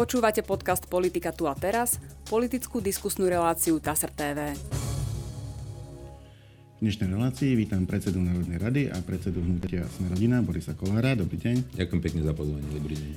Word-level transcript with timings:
Počúvate 0.00 0.40
podcast 0.40 0.88
Politika 0.88 1.28
tu 1.28 1.44
a 1.44 1.52
teraz, 1.52 2.00
politickú 2.24 2.80
diskusnú 2.80 3.28
reláciu 3.28 3.76
TASR 3.76 4.08
TV. 4.08 4.56
V 4.56 6.80
dnešnej 6.80 7.12
relácii 7.12 7.52
vítam 7.52 7.84
predsedu 7.84 8.16
Národnej 8.16 8.56
rady 8.56 8.88
a 8.88 8.96
predsedu 9.04 9.44
hnutia 9.44 9.84
Sme 9.92 10.08
rodina 10.08 10.40
Borisa 10.40 10.72
Kolára. 10.72 11.12
Dobrý 11.12 11.36
deň. 11.36 11.76
Ďakujem 11.76 12.00
pekne 12.00 12.24
za 12.24 12.32
pozvanie. 12.32 12.64
Dobrý 12.72 12.96
deň. 12.96 13.12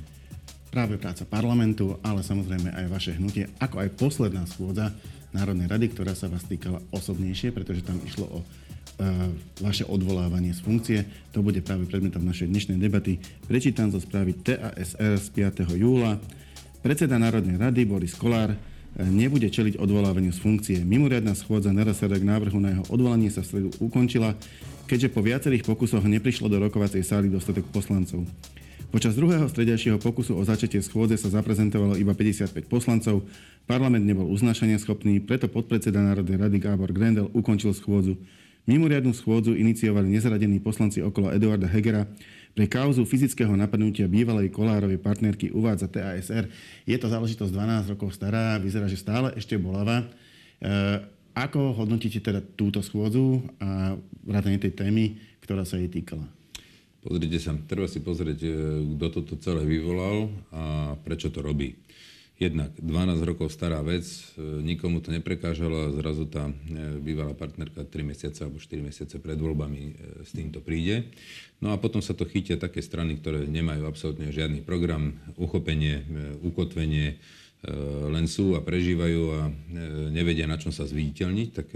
Práve 0.75 0.99
práca 0.99 1.23
parlamentu, 1.23 2.03
ale 2.03 2.19
samozrejme 2.19 2.75
aj 2.75 2.85
vaše 2.91 3.15
hnutie, 3.15 3.47
ako 3.63 3.79
aj 3.79 3.89
posledná 3.95 4.43
schôdza 4.43 4.91
Národnej 5.31 5.71
rady, 5.71 5.87
ktorá 5.87 6.11
sa 6.11 6.27
vás 6.27 6.43
týkala 6.43 6.83
osobnejšie, 6.91 7.55
pretože 7.55 7.87
tam 7.87 7.95
išlo 8.03 8.27
o 8.27 8.43
vaše 9.63 9.87
odvolávanie 9.87 10.51
z 10.51 10.59
funkcie. 10.59 10.99
To 11.31 11.39
bude 11.39 11.63
práve 11.63 11.87
predmetom 11.87 12.27
našej 12.27 12.51
dnešnej 12.51 12.75
debaty. 12.75 13.23
Prečítam 13.47 13.87
zo 13.87 14.03
správy 14.03 14.35
TASR 14.35 15.15
z 15.15 15.27
5. 15.31 15.63
júla. 15.79 16.19
Predseda 16.83 17.15
Národnej 17.15 17.55
rady 17.55 17.87
Boris 17.87 18.11
Kolár 18.11 18.51
e, 18.51 18.57
nebude 19.07 19.47
čeliť 19.47 19.79
odvolávaniu 19.79 20.35
z 20.35 20.39
funkcie. 20.43 20.77
Mimoriadná 20.83 21.31
schôdza 21.31 21.71
NRSR 21.71 22.19
k 22.19 22.27
návrhu 22.27 22.59
na 22.59 22.75
jeho 22.75 22.83
odvolanie 22.91 23.31
sa 23.31 23.39
v 23.39 23.47
stredu 23.47 23.69
ukončila, 23.79 24.35
keďže 24.83 25.15
po 25.15 25.23
viacerých 25.23 25.63
pokusoch 25.63 26.03
neprišlo 26.03 26.51
do 26.51 26.59
rokovacej 26.59 26.99
sály 27.07 27.31
dostatok 27.31 27.63
poslancov. 27.71 28.27
Počas 28.91 29.15
druhého 29.15 29.47
stredajšieho 29.47 29.95
pokusu 29.95 30.35
o 30.35 30.43
začatie 30.43 30.83
schôdze 30.83 31.15
sa 31.15 31.31
zaprezentovalo 31.31 31.95
iba 31.95 32.11
55 32.11 32.51
poslancov, 32.67 33.23
parlament 33.63 34.03
nebol 34.03 34.27
uznášania 34.27 34.75
schopný, 34.75 35.23
preto 35.23 35.47
podpredseda 35.47 36.03
Národnej 36.03 36.35
rady 36.35 36.59
Gábor 36.59 36.91
Grendel 36.91 37.31
ukončil 37.31 37.71
schôdzu. 37.71 38.19
Mimoriadnu 38.67 39.15
schôdzu 39.15 39.55
iniciovali 39.55 40.11
nezradení 40.11 40.59
poslanci 40.59 40.99
okolo 40.99 41.31
Eduarda 41.31 41.67
Hegera 41.71 42.11
pre 42.53 42.69
kauzu 42.69 43.01
fyzického 43.01 43.49
napadnutia 43.57 44.05
bývalej 44.05 44.53
kolárovej 44.53 45.01
partnerky 45.01 45.49
uvádza 45.49 45.89
TASR. 45.89 46.45
Je 46.85 46.97
to 47.01 47.09
záležitosť 47.09 47.49
12 47.49 47.93
rokov 47.97 48.13
stará, 48.13 48.61
vyzerá, 48.61 48.85
že 48.85 49.01
stále 49.01 49.33
ešte 49.33 49.57
bolavá. 49.57 50.05
E, 50.05 50.07
ako 51.33 51.73
hodnotíte 51.73 52.21
teda 52.21 52.45
túto 52.45 52.85
schôdzu 52.85 53.41
a 53.57 53.97
vrátanie 54.21 54.61
tej 54.61 54.77
témy, 54.77 55.17
ktorá 55.41 55.65
sa 55.65 55.81
jej 55.81 55.89
týkala? 55.89 56.29
Pozrite 57.01 57.41
sa, 57.41 57.57
treba 57.65 57.89
si 57.89 58.05
pozrieť, 58.05 58.39
e, 58.45 58.51
kto 58.95 59.05
toto 59.09 59.33
celé 59.41 59.65
vyvolal 59.65 60.29
a 60.53 60.93
prečo 61.01 61.33
to 61.33 61.41
robí. 61.41 61.73
Jednak 62.41 62.73
12 62.81 63.29
rokov 63.29 63.53
stará 63.53 63.77
vec, 63.85 64.09
e, 64.09 64.41
nikomu 64.65 65.05
to 65.05 65.13
neprekážalo 65.13 65.85
a 65.85 65.93
zrazu 65.93 66.25
tá 66.25 66.49
e, 66.49 66.53
bývalá 66.97 67.37
partnerka 67.37 67.85
3 67.85 67.93
mesiace 68.01 68.41
alebo 68.41 68.57
4 68.57 68.81
mesiace 68.81 69.21
pred 69.21 69.37
voľbami 69.37 69.81
e, 69.85 69.91
s 70.25 70.33
týmto 70.33 70.57
príde. 70.57 71.13
No 71.61 71.69
a 71.71 71.77
potom 71.77 72.01
sa 72.01 72.17
to 72.17 72.25
chytia 72.25 72.57
také 72.57 72.81
strany, 72.81 73.21
ktoré 73.21 73.45
nemajú 73.45 73.85
absolútne 73.85 74.33
žiadny 74.33 74.65
program, 74.65 75.13
uchopenie, 75.37 76.03
ukotvenie, 76.43 77.21
len 78.11 78.27
sú 78.27 78.59
a 78.59 78.59
prežívajú 78.59 79.21
a 79.39 79.47
nevedia, 80.11 80.43
na 80.43 80.59
čom 80.59 80.75
sa 80.75 80.83
zviditeľniť, 80.83 81.47
tak 81.55 81.71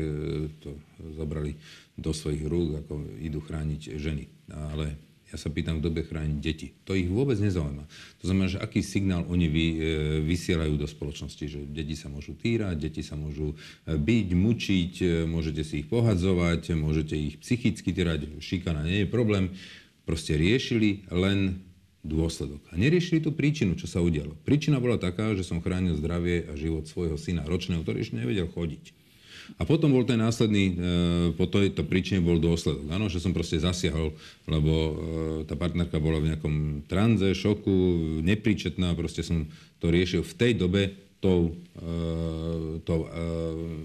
to 0.59 0.75
zobrali 1.15 1.55
do 1.95 2.11
svojich 2.11 2.43
rúk, 2.43 2.83
ako 2.83 3.07
idú 3.23 3.39
chrániť 3.39 3.95
ženy. 3.95 4.27
Ale 4.51 4.99
ja 5.27 5.35
sa 5.35 5.51
pýtam, 5.51 5.83
kto 5.83 5.91
bude 5.91 6.07
chrániť 6.07 6.37
deti. 6.39 6.71
To 6.87 6.95
ich 6.95 7.11
vôbec 7.11 7.35
nezaujíma. 7.35 7.83
To 8.21 8.25
znamená, 8.25 8.47
že 8.47 8.63
aký 8.63 8.79
signál 8.79 9.27
oni 9.27 9.47
vy, 9.51 9.65
e, 9.67 9.77
vysielajú 10.23 10.79
do 10.79 10.87
spoločnosti, 10.87 11.45
že 11.51 11.59
deti 11.67 11.99
sa 11.99 12.07
môžu 12.07 12.31
týrať, 12.31 12.79
deti 12.79 13.03
sa 13.03 13.19
môžu 13.19 13.51
e, 13.51 13.95
byť, 13.99 14.27
mučiť, 14.31 14.93
e, 15.03 15.07
môžete 15.27 15.67
si 15.67 15.83
ich 15.83 15.87
pohadzovať, 15.91 16.71
môžete 16.79 17.15
ich 17.19 17.35
psychicky 17.43 17.91
týrať, 17.91 18.39
šikana 18.39 18.87
nie 18.87 19.03
je 19.03 19.07
problém. 19.11 19.51
Proste 20.07 20.39
riešili 20.39 21.03
len 21.11 21.59
dôsledok. 22.07 22.63
A 22.71 22.79
neriešili 22.79 23.19
tú 23.19 23.35
príčinu, 23.35 23.75
čo 23.75 23.91
sa 23.91 23.99
udialo. 23.99 24.39
Príčina 24.47 24.79
bola 24.79 24.95
taká, 24.95 25.35
že 25.35 25.43
som 25.43 25.59
chránil 25.59 25.99
zdravie 25.99 26.47
a 26.47 26.55
život 26.55 26.87
svojho 26.87 27.19
syna 27.19 27.43
ročného, 27.43 27.83
ktorý 27.83 27.99
ešte 27.99 28.15
nevedel 28.15 28.47
chodiť. 28.47 29.06
A 29.55 29.63
potom 29.63 29.95
bol 29.95 30.03
ten 30.03 30.19
následný, 30.19 30.65
e, 30.67 30.73
po 31.39 31.47
tejto 31.47 31.87
príčine 31.87 32.19
bol 32.19 32.35
dôsledok. 32.35 32.91
Áno, 32.91 33.07
že 33.07 33.23
som 33.23 33.31
proste 33.31 33.55
zasiahol, 33.55 34.11
lebo 34.43 34.73
e, 34.75 34.93
tá 35.47 35.55
partnerka 35.55 36.03
bola 36.03 36.19
v 36.19 36.35
nejakom 36.35 36.83
tranze, 36.91 37.31
šoku, 37.31 37.71
nepríčetná, 38.27 38.91
proste 38.99 39.23
som 39.23 39.47
to 39.79 39.87
riešil 39.87 40.27
v 40.27 40.33
tej 40.35 40.51
dobe, 40.59 41.06
tou, 41.17 41.49
uh, 41.81 42.77
tou 42.85 43.09
uh, 43.09 43.09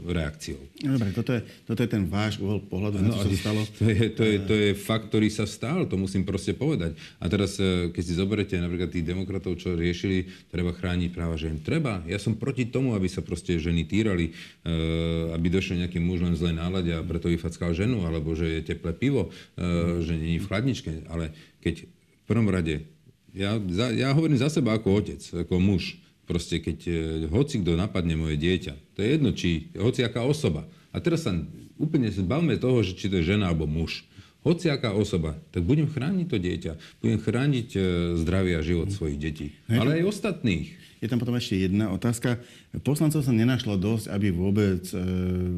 reakciou. 0.05 0.61
Dobre, 0.85 1.17
toto 1.17 1.33
je, 1.33 1.41
toto 1.65 1.81
je 1.81 1.89
ten 1.89 2.05
váš 2.05 2.37
uhol 2.37 2.61
pohľadu 2.69 3.01
no, 3.01 3.09
na 3.09 3.17
to, 3.17 3.25
čo 3.25 3.29
sa 3.33 3.49
stalo. 3.49 3.61
To 3.65 3.85
je, 3.89 4.07
to, 4.13 4.23
je, 4.23 4.37
to 4.45 4.55
je 4.55 4.71
fakt, 4.77 5.09
ktorý 5.09 5.33
sa 5.33 5.49
stal, 5.49 5.89
to 5.89 5.97
musím 5.97 6.29
proste 6.29 6.53
povedať. 6.53 6.93
A 7.17 7.33
teraz, 7.33 7.57
keď 7.57 8.03
si 8.05 8.13
zoberiete 8.13 8.61
napríklad 8.61 8.93
tých 8.93 9.09
demokratov, 9.09 9.57
čo 9.57 9.73
riešili, 9.73 10.29
treba 10.53 10.77
chrániť 10.77 11.09
práva 11.09 11.41
žien. 11.41 11.57
Treba. 11.65 12.05
Ja 12.05 12.21
som 12.21 12.37
proti 12.37 12.69
tomu, 12.69 12.93
aby 12.93 13.09
sa 13.09 13.25
proste 13.25 13.57
ženy 13.57 13.89
týrali, 13.89 14.37
uh, 14.69 15.33
aby 15.33 15.49
došiel 15.49 15.81
nejaký 15.89 16.05
muž 16.05 16.21
len 16.21 16.37
zlej 16.37 16.61
nálade 16.61 16.93
a 16.93 17.01
preto 17.01 17.33
vyfackal 17.33 17.73
ženu, 17.73 18.05
alebo 18.05 18.37
že 18.37 18.61
je 18.61 18.77
teplé 18.77 18.93
pivo, 18.93 19.33
uh, 19.33 20.05
že 20.05 20.21
je 20.21 20.37
v 20.37 20.49
chladničke. 20.53 21.09
Ale 21.09 21.33
keď 21.65 21.89
v 21.89 22.25
prvom 22.29 22.53
rade, 22.53 22.85
ja, 23.33 23.57
za, 23.57 23.89
ja 23.89 24.13
hovorím 24.13 24.37
za 24.37 24.53
seba 24.53 24.77
ako 24.77 25.01
otec, 25.01 25.23
ako 25.49 25.57
muž, 25.57 25.97
Proste 26.23 26.63
keď 26.63 26.79
e, 26.87 26.93
hoci 27.27 27.61
kto 27.61 27.75
napadne 27.75 28.15
moje 28.15 28.39
dieťa, 28.39 28.95
to 28.95 28.99
je 29.03 29.09
jedno, 29.09 29.31
či 29.35 29.75
hociaká 29.75 30.23
osoba. 30.23 30.65
A 30.95 31.03
teraz 31.03 31.27
sa 31.27 31.35
úplne 31.81 32.13
zbavme 32.13 32.55
toho, 32.61 32.85
že 32.87 32.95
či 32.95 33.11
to 33.11 33.19
je 33.19 33.35
žena 33.35 33.51
alebo 33.51 33.67
muž. 33.67 34.07
Hociaká 34.43 34.91
osoba, 34.91 35.39
tak 35.55 35.63
budem 35.63 35.87
chrániť 35.87 36.27
to 36.27 36.39
dieťa. 36.39 36.73
Budem 36.99 37.19
chrániť 37.23 37.69
e, 37.75 37.81
zdravie 38.23 38.59
a 38.59 38.63
život 38.63 38.91
svojich 38.91 39.19
detí. 39.19 39.47
Ale 39.71 40.03
aj 40.03 40.11
ostatných. 40.11 40.75
Je 41.03 41.11
tam 41.11 41.19
potom 41.19 41.35
ešte 41.35 41.59
jedna 41.59 41.91
otázka. 41.91 42.39
Poslancov 42.87 43.27
sa 43.27 43.35
nenašlo 43.35 43.75
dosť, 43.75 44.15
aby 44.15 44.31
vôbec 44.31 44.87
e, 44.95 44.99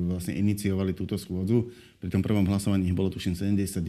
vlastne 0.09 0.33
iniciovali 0.37 0.97
túto 0.97 1.21
schôdzu. 1.21 1.69
Pri 2.01 2.09
tom 2.09 2.25
prvom 2.25 2.49
hlasovaní 2.49 2.89
bolo 2.97 3.13
tuším 3.13 3.37
71, 3.37 3.81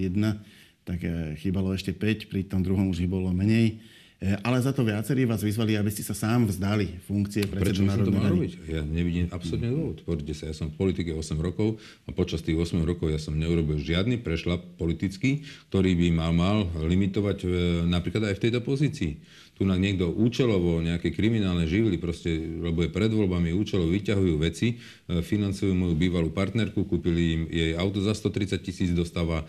tak 0.83 0.99
e, 1.03 1.39
chýbalo 1.39 1.71
ešte 1.71 1.95
5, 1.95 2.27
pri 2.27 2.43
tom 2.47 2.59
druhom 2.59 2.91
už 2.91 3.03
ich 3.03 3.11
bolo 3.11 3.31
menej. 3.31 3.79
E, 4.15 4.39
ale 4.47 4.63
za 4.63 4.71
to 4.71 4.87
viacerí 4.87 5.27
vás 5.27 5.43
vyzvali, 5.43 5.75
aby 5.75 5.91
ste 5.91 5.99
sa 5.99 6.15
sám 6.15 6.47
vzdali 6.47 7.03
funkcie 7.03 7.51
predsedu 7.51 7.83
Prečo 7.83 8.07
to 8.07 8.15
mal 8.15 8.31
robiť? 8.31 8.51
Ja 8.63 8.79
nevidím 8.79 9.27
absolútne 9.27 9.75
dôvod. 9.75 10.07
Pozrite 10.07 10.31
sa, 10.31 10.47
ja 10.47 10.55
som 10.55 10.71
v 10.71 10.79
politike 10.79 11.11
8 11.11 11.35
rokov 11.35 11.83
a 12.07 12.15
počas 12.15 12.39
tých 12.39 12.55
8 12.55 12.79
rokov 12.87 13.11
ja 13.11 13.19
som 13.19 13.35
neurobil 13.35 13.75
žiadny 13.75 14.23
prešlap 14.23 14.63
politický, 14.79 15.43
ktorý 15.67 15.99
by 15.99 16.07
mal, 16.15 16.31
mal 16.31 16.57
limitovať 16.79 17.37
e, 17.43 17.47
napríklad 17.91 18.31
aj 18.31 18.35
v 18.39 18.43
tejto 18.47 18.59
pozícii. 18.63 19.19
Tu 19.55 19.63
na 19.67 19.75
niekto 19.75 20.07
účelovo, 20.11 20.79
nejaké 20.79 21.11
kriminálne 21.11 21.67
živly, 21.67 21.99
proste, 21.99 22.31
lebo 22.39 22.87
je 22.87 22.91
pred 22.91 23.11
voľbami 23.11 23.51
účelovo 23.51 23.91
vyťahujú 23.91 24.35
veci, 24.39 24.79
e, 25.11 25.19
financujú 25.19 25.75
moju 25.75 25.95
bývalú 25.99 26.31
partnerku, 26.31 26.87
kúpili 26.87 27.23
im 27.35 27.41
jej 27.51 27.71
auto 27.75 27.99
za 27.99 28.15
130 28.15 28.63
tisíc, 28.63 28.95
dostáva 28.95 29.43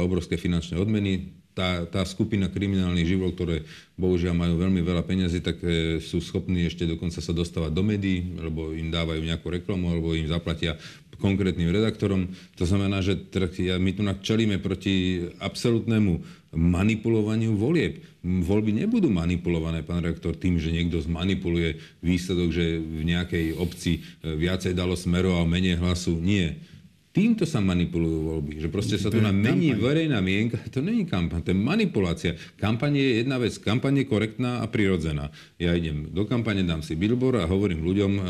obrovské 0.00 0.40
finančné 0.40 0.80
odmeny, 0.80 1.38
tá, 1.58 1.82
tá 1.90 2.06
skupina 2.06 2.46
kriminálnych 2.46 3.10
živlov, 3.10 3.34
ktoré 3.34 3.66
bohužiaľ 3.98 4.38
majú 4.38 4.54
veľmi 4.62 4.78
veľa 4.78 5.02
peniazy, 5.02 5.42
tak 5.42 5.58
e, 5.66 5.98
sú 5.98 6.22
schopní 6.22 6.70
ešte 6.70 6.86
dokonca 6.86 7.18
sa 7.18 7.34
dostávať 7.34 7.74
do 7.74 7.82
médií, 7.82 8.38
lebo 8.38 8.70
im 8.70 8.94
dávajú 8.94 9.18
nejakú 9.26 9.50
reklamu, 9.50 9.90
alebo 9.90 10.14
im 10.14 10.30
zaplatia 10.30 10.78
konkrétnym 11.18 11.74
redaktorom. 11.74 12.30
To 12.56 12.64
znamená, 12.64 13.02
že 13.02 13.18
my 13.82 13.90
tu 13.90 14.06
čelíme 14.22 14.62
proti 14.62 15.26
absolútnemu 15.42 16.22
manipulovaniu 16.54 17.58
volieb. 17.58 18.06
Voľby 18.22 18.72
nebudú 18.72 19.10
manipulované, 19.10 19.82
pán 19.82 20.00
rektor, 20.06 20.38
tým, 20.38 20.56
že 20.56 20.72
niekto 20.72 21.02
zmanipuluje 21.02 21.82
výsledok, 22.00 22.48
že 22.54 22.78
v 22.78 23.02
nejakej 23.04 23.46
obci 23.58 23.98
e, 23.98 24.38
viacej 24.38 24.72
dalo 24.78 24.94
smeru 24.94 25.36
a 25.36 25.42
menej 25.42 25.76
hlasu. 25.76 26.16
Nie 26.16 26.62
Týmto 27.18 27.42
sa 27.50 27.58
manipulujú 27.58 28.30
voľby. 28.30 28.62
Že 28.62 28.68
proste 28.70 28.94
sa 28.94 29.10
tu 29.10 29.18
na 29.18 29.34
mení 29.34 29.74
kampaň. 29.74 29.82
verejná 29.82 30.22
mienka. 30.22 30.54
To 30.70 30.78
není 30.78 31.02
kampaň, 31.02 31.42
to 31.42 31.50
je 31.50 31.58
manipulácia. 31.58 32.38
Kampaň 32.54 32.94
je 32.94 33.08
jedna 33.26 33.42
vec. 33.42 33.58
Kampaň 33.58 33.98
je 33.98 34.04
korektná 34.06 34.62
a 34.62 34.70
prirodzená. 34.70 35.34
Ja 35.58 35.74
idem 35.74 36.14
do 36.14 36.30
kampane, 36.30 36.62
dám 36.62 36.86
si 36.86 36.94
billboard 36.94 37.42
a 37.42 37.50
hovorím 37.50 37.82
ľuďom 37.82 38.12
e, 38.14 38.20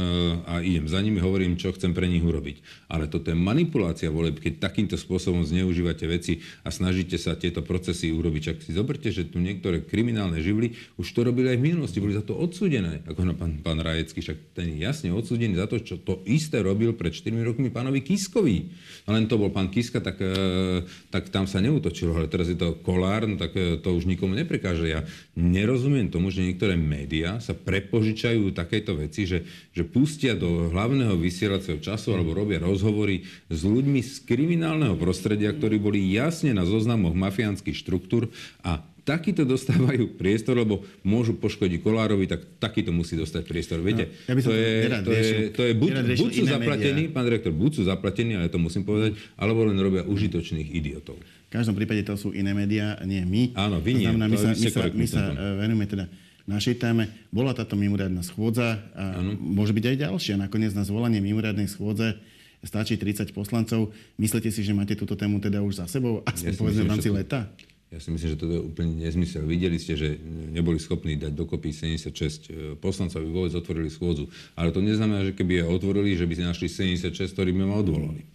a 0.40 0.54
idem 0.64 0.88
za 0.88 1.04
nimi, 1.04 1.20
hovorím, 1.20 1.60
čo 1.60 1.76
chcem 1.76 1.92
pre 1.92 2.08
nich 2.08 2.24
urobiť. 2.24 2.88
Ale 2.88 3.12
toto 3.12 3.28
je 3.28 3.36
manipulácia 3.36 4.08
volieb, 4.08 4.40
keď 4.40 4.72
takýmto 4.72 4.96
spôsobom 4.96 5.44
zneužívate 5.44 6.08
veci 6.08 6.40
a 6.64 6.72
snažíte 6.72 7.20
sa 7.20 7.36
tieto 7.36 7.60
procesy 7.60 8.08
urobiť. 8.08 8.40
Čak 8.40 8.56
si 8.64 8.72
zoberte, 8.72 9.12
že 9.12 9.28
tu 9.28 9.36
niektoré 9.36 9.84
kriminálne 9.84 10.40
živly 10.40 10.72
už 10.96 11.12
to 11.12 11.28
robili 11.28 11.52
aj 11.52 11.60
v 11.60 11.76
minulosti, 11.76 12.00
boli 12.00 12.16
za 12.16 12.24
to 12.24 12.32
odsúdené. 12.32 13.04
Ako 13.04 13.20
na 13.28 13.36
pán, 13.36 13.60
pán 13.60 13.84
Rajecký, 13.84 14.24
však 14.24 14.56
ten 14.56 14.72
je 14.72 14.88
jasne 14.88 15.12
odsúdený 15.12 15.60
za 15.60 15.68
to, 15.68 15.76
čo 15.76 16.00
to 16.00 16.24
isté 16.24 16.64
robil 16.64 16.96
pred 16.96 17.12
4 17.12 17.36
rokmi 17.44 17.68
pánovi 17.68 18.00
Kiskovi. 18.00 18.77
A 19.06 19.14
len 19.16 19.24
to 19.24 19.40
bol 19.40 19.48
pán 19.48 19.72
Kiska, 19.72 20.04
tak, 20.04 20.20
e, 20.20 20.84
tak 21.08 21.32
tam 21.32 21.48
sa 21.48 21.64
neutočilo. 21.64 22.12
Ale 22.12 22.28
teraz 22.28 22.52
je 22.52 22.58
to 22.58 22.76
kolár, 22.84 23.24
no 23.24 23.40
tak 23.40 23.56
e, 23.56 23.80
to 23.80 23.96
už 23.96 24.04
nikomu 24.04 24.36
neprekáže. 24.36 24.84
Ja 24.84 25.00
nerozumiem 25.38 26.12
tomu, 26.12 26.28
že 26.28 26.44
niektoré 26.44 26.76
médiá 26.76 27.40
sa 27.40 27.56
prepožičajú 27.56 28.52
takéto 28.52 28.98
veci, 28.98 29.24
že, 29.24 29.48
že 29.72 29.86
pustia 29.88 30.36
do 30.36 30.68
hlavného 30.68 31.16
vysielacieho 31.16 31.80
času 31.80 32.12
alebo 32.12 32.36
robia 32.36 32.60
rozhovory 32.60 33.24
s 33.48 33.60
ľuďmi 33.64 34.00
z 34.04 34.28
kriminálneho 34.28 34.98
prostredia, 35.00 35.54
ktorí 35.54 35.80
boli 35.80 36.04
jasne 36.12 36.52
na 36.52 36.68
zoznamoch 36.68 37.16
mafiánskych 37.16 37.76
štruktúr 37.76 38.28
a 38.60 38.84
takíto 39.08 39.48
dostávajú 39.48 40.20
priestor, 40.20 40.60
lebo 40.60 40.84
môžu 41.00 41.32
poškodiť 41.40 41.80
Kolárovi, 41.80 42.28
tak 42.28 42.44
takýto 42.60 42.92
musí 42.92 43.16
dostať 43.16 43.48
priestor. 43.48 43.80
Viete, 43.80 44.12
no, 44.12 44.28
ja 44.28 44.34
by 44.36 44.40
som 44.44 44.50
to, 44.52 44.54
je, 44.54 44.68
to, 44.84 45.10
je, 45.16 45.24
to 45.56 45.62
je 45.64 45.72
buď, 45.72 45.90
buď 46.20 46.30
sú 46.36 46.44
zaplatení, 46.44 47.02
médiá. 47.08 47.14
pán 47.16 47.24
direktor, 47.24 47.52
buď 47.56 47.70
sú 47.72 47.82
zaplatení, 47.88 48.36
ale 48.36 48.52
to 48.52 48.60
musím 48.60 48.84
povedať, 48.84 49.16
alebo 49.40 49.64
len 49.64 49.80
robia 49.80 50.04
užitočných 50.04 50.68
idiotov. 50.76 51.16
V 51.48 51.50
každom 51.56 51.72
prípade 51.72 52.04
to 52.04 52.12
sú 52.20 52.36
iné 52.36 52.52
médiá, 52.52 53.00
nie 53.08 53.24
my. 53.24 53.56
Áno, 53.56 53.80
vy 53.80 53.96
nie. 53.96 54.04
Znamená, 54.04 54.28
my 54.28 54.36
sa, 54.36 54.48
my 54.52 54.68
sa, 54.68 54.82
my 54.92 55.06
sa 55.08 55.22
venujeme 55.64 55.88
teda 55.88 56.04
našej 56.44 56.76
téme. 56.76 57.08
Bola 57.32 57.56
táto 57.56 57.76
mimoriadná 57.76 58.20
schôdza 58.20 58.84
a 58.92 59.20
ano. 59.20 59.36
môže 59.36 59.72
byť 59.72 59.84
aj 59.84 59.96
ďalšia. 60.08 60.34
Nakoniec 60.40 60.72
na 60.76 60.84
zvolanie 60.84 61.24
mimoriadnej 61.24 61.68
schôdze 61.68 62.20
stačí 62.64 62.96
30 63.00 63.32
poslancov. 63.36 63.92
Myslíte 64.20 64.52
si, 64.52 64.60
že 64.64 64.76
máte 64.76 64.92
túto 64.92 65.14
tému 65.14 65.38
teda 65.38 65.64
už 65.64 65.84
za 65.84 65.86
sebou? 65.86 66.24
Aspoň 66.24 66.56
povedzme 66.56 66.84
v 66.84 66.90
rámci 66.90 67.08
leta? 67.12 67.48
Ja 67.88 68.04
si 68.04 68.12
myslím, 68.12 68.36
že 68.36 68.40
toto 68.40 68.52
je 68.52 68.66
úplne 68.68 69.00
nezmysel. 69.00 69.48
Videli 69.48 69.80
ste, 69.80 69.96
že 69.96 70.20
neboli 70.52 70.76
schopní 70.76 71.16
dať 71.16 71.32
dokopy 71.32 71.72
76 71.72 72.12
e, 72.12 72.32
poslancov, 72.76 73.24
aby 73.24 73.32
vôbec 73.32 73.52
otvorili 73.56 73.88
schôdzu. 73.88 74.28
Ale 74.60 74.76
to 74.76 74.84
neznamená, 74.84 75.24
že 75.24 75.32
keby 75.32 75.64
je 75.64 75.72
otvorili, 75.72 76.12
že 76.12 76.28
by 76.28 76.34
si 76.36 76.44
našli 76.44 76.68
76, 76.68 77.16
ktorí 77.32 77.56
by 77.56 77.64
ma 77.64 77.80
odvolali. 77.80 78.28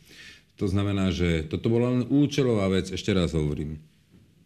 To 0.58 0.66
znamená, 0.66 1.14
že 1.14 1.46
toto 1.46 1.70
bola 1.70 1.94
len 1.94 2.04
účelová 2.10 2.66
vec, 2.74 2.90
ešte 2.90 3.14
raz 3.14 3.38
hovorím. 3.38 3.78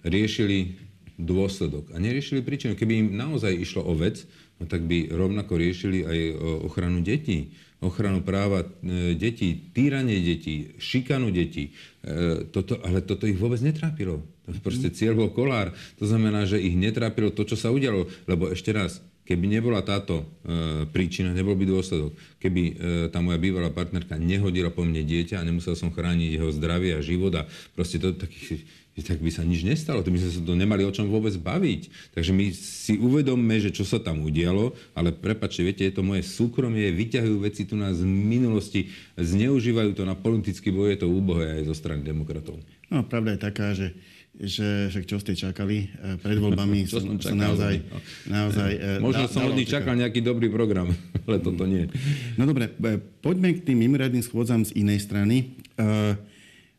Riešili 0.04 0.76
dôsledok 1.16 1.96
a 1.96 2.04
neriešili 2.04 2.44
príčinu. 2.44 2.76
Keby 2.76 2.94
im 3.08 3.08
naozaj 3.16 3.56
išlo 3.56 3.88
o 3.88 3.96
vec, 3.96 4.28
no 4.60 4.68
tak 4.68 4.84
by 4.84 5.08
rovnako 5.08 5.56
riešili 5.56 6.04
aj 6.04 6.20
ochranu 6.68 7.00
detí 7.00 7.56
ochranu 7.82 8.26
práva 8.26 8.66
e, 8.66 9.14
detí, 9.14 9.70
týranie 9.74 10.18
detí, 10.22 10.74
šikanu 10.82 11.30
detí. 11.30 11.74
E, 12.02 12.50
toto, 12.50 12.82
ale 12.82 13.06
toto 13.06 13.30
ich 13.30 13.38
vôbec 13.38 13.62
netrápilo. 13.62 14.26
Proste 14.64 14.90
cieľ 14.90 15.14
bol 15.14 15.30
kolár. 15.36 15.76
To 16.00 16.06
znamená, 16.08 16.48
že 16.48 16.58
ich 16.58 16.74
netrápilo 16.74 17.30
to, 17.36 17.44
čo 17.44 17.60
sa 17.60 17.70
udialo. 17.70 18.08
Lebo 18.26 18.50
ešte 18.50 18.72
raz, 18.72 19.04
keby 19.28 19.60
nebola 19.60 19.84
táto 19.84 20.24
e, 20.24 20.88
príčina, 20.88 21.36
nebol 21.36 21.54
by 21.60 21.68
dôsledok. 21.68 22.16
Keby 22.40 22.62
e, 22.64 22.74
tá 23.12 23.20
moja 23.20 23.36
bývalá 23.38 23.70
partnerka 23.70 24.16
nehodila 24.16 24.72
po 24.72 24.88
mne 24.88 25.04
dieťa 25.04 25.44
a 25.44 25.46
nemusel 25.46 25.76
som 25.76 25.92
chrániť 25.92 26.40
jeho 26.40 26.50
zdravie 26.56 26.96
a 26.96 27.04
život 27.04 27.36
a 27.36 27.44
proste 27.76 28.00
to 28.00 28.16
takých 28.16 28.64
tak 29.06 29.22
by 29.22 29.30
sa 29.30 29.46
nič 29.46 29.62
nestalo, 29.62 30.02
to 30.02 30.10
by 30.10 30.18
sme 30.18 30.32
sa 30.34 30.42
to 30.42 30.54
nemali 30.58 30.82
o 30.82 30.92
čom 30.94 31.06
vôbec 31.06 31.34
baviť. 31.38 32.14
Takže 32.18 32.32
my 32.34 32.46
si 32.54 32.98
uvedomme, 32.98 33.56
že 33.62 33.70
čo 33.70 33.86
sa 33.86 34.02
tam 34.02 34.26
udialo, 34.26 34.74
ale 34.98 35.14
prepačte, 35.14 35.62
viete, 35.62 35.86
je 35.86 35.94
to 35.94 36.02
moje 36.02 36.26
súkromie, 36.26 36.90
vyťahujú 36.90 37.38
veci 37.46 37.70
tu 37.70 37.78
nás 37.78 38.02
z 38.02 38.06
minulosti, 38.06 38.90
zneužívajú 39.18 39.94
to 39.94 40.04
na 40.06 40.18
politický 40.18 40.74
boj, 40.74 40.98
je 40.98 41.06
to 41.06 41.08
úbohé 41.10 41.62
aj 41.62 41.70
zo 41.70 41.76
strany 41.78 42.02
demokratov. 42.02 42.58
No, 42.90 43.06
pravda 43.06 43.38
je 43.38 43.42
taká, 43.42 43.68
že 43.78 43.94
že 44.38 44.94
však 44.94 45.06
čo 45.10 45.18
ste 45.18 45.34
čakali 45.34 45.90
e, 45.90 46.22
pred 46.22 46.38
voľbami, 46.38 46.86
čo 46.90 47.02
som, 47.02 47.18
som 47.18 47.34
naozaj... 47.34 47.82
No. 47.82 47.98
naozaj 48.30 48.72
e, 48.78 49.02
Možno 49.02 49.26
da, 49.26 49.34
som 49.34 49.50
od 49.50 49.58
nich 49.58 49.66
čakal 49.66 49.98
nejaký 49.98 50.22
dobrý 50.22 50.54
program, 50.54 50.94
ale 51.26 51.42
toto 51.42 51.66
nie. 51.66 51.90
No 52.38 52.46
dobre, 52.46 52.70
e, 52.70 53.02
poďme 53.26 53.58
k 53.58 53.66
tým 53.66 53.82
mimoriadným 53.82 54.22
schôdzam 54.22 54.62
z 54.62 54.78
inej 54.78 55.02
strany. 55.02 55.58
Uh, 55.78 56.14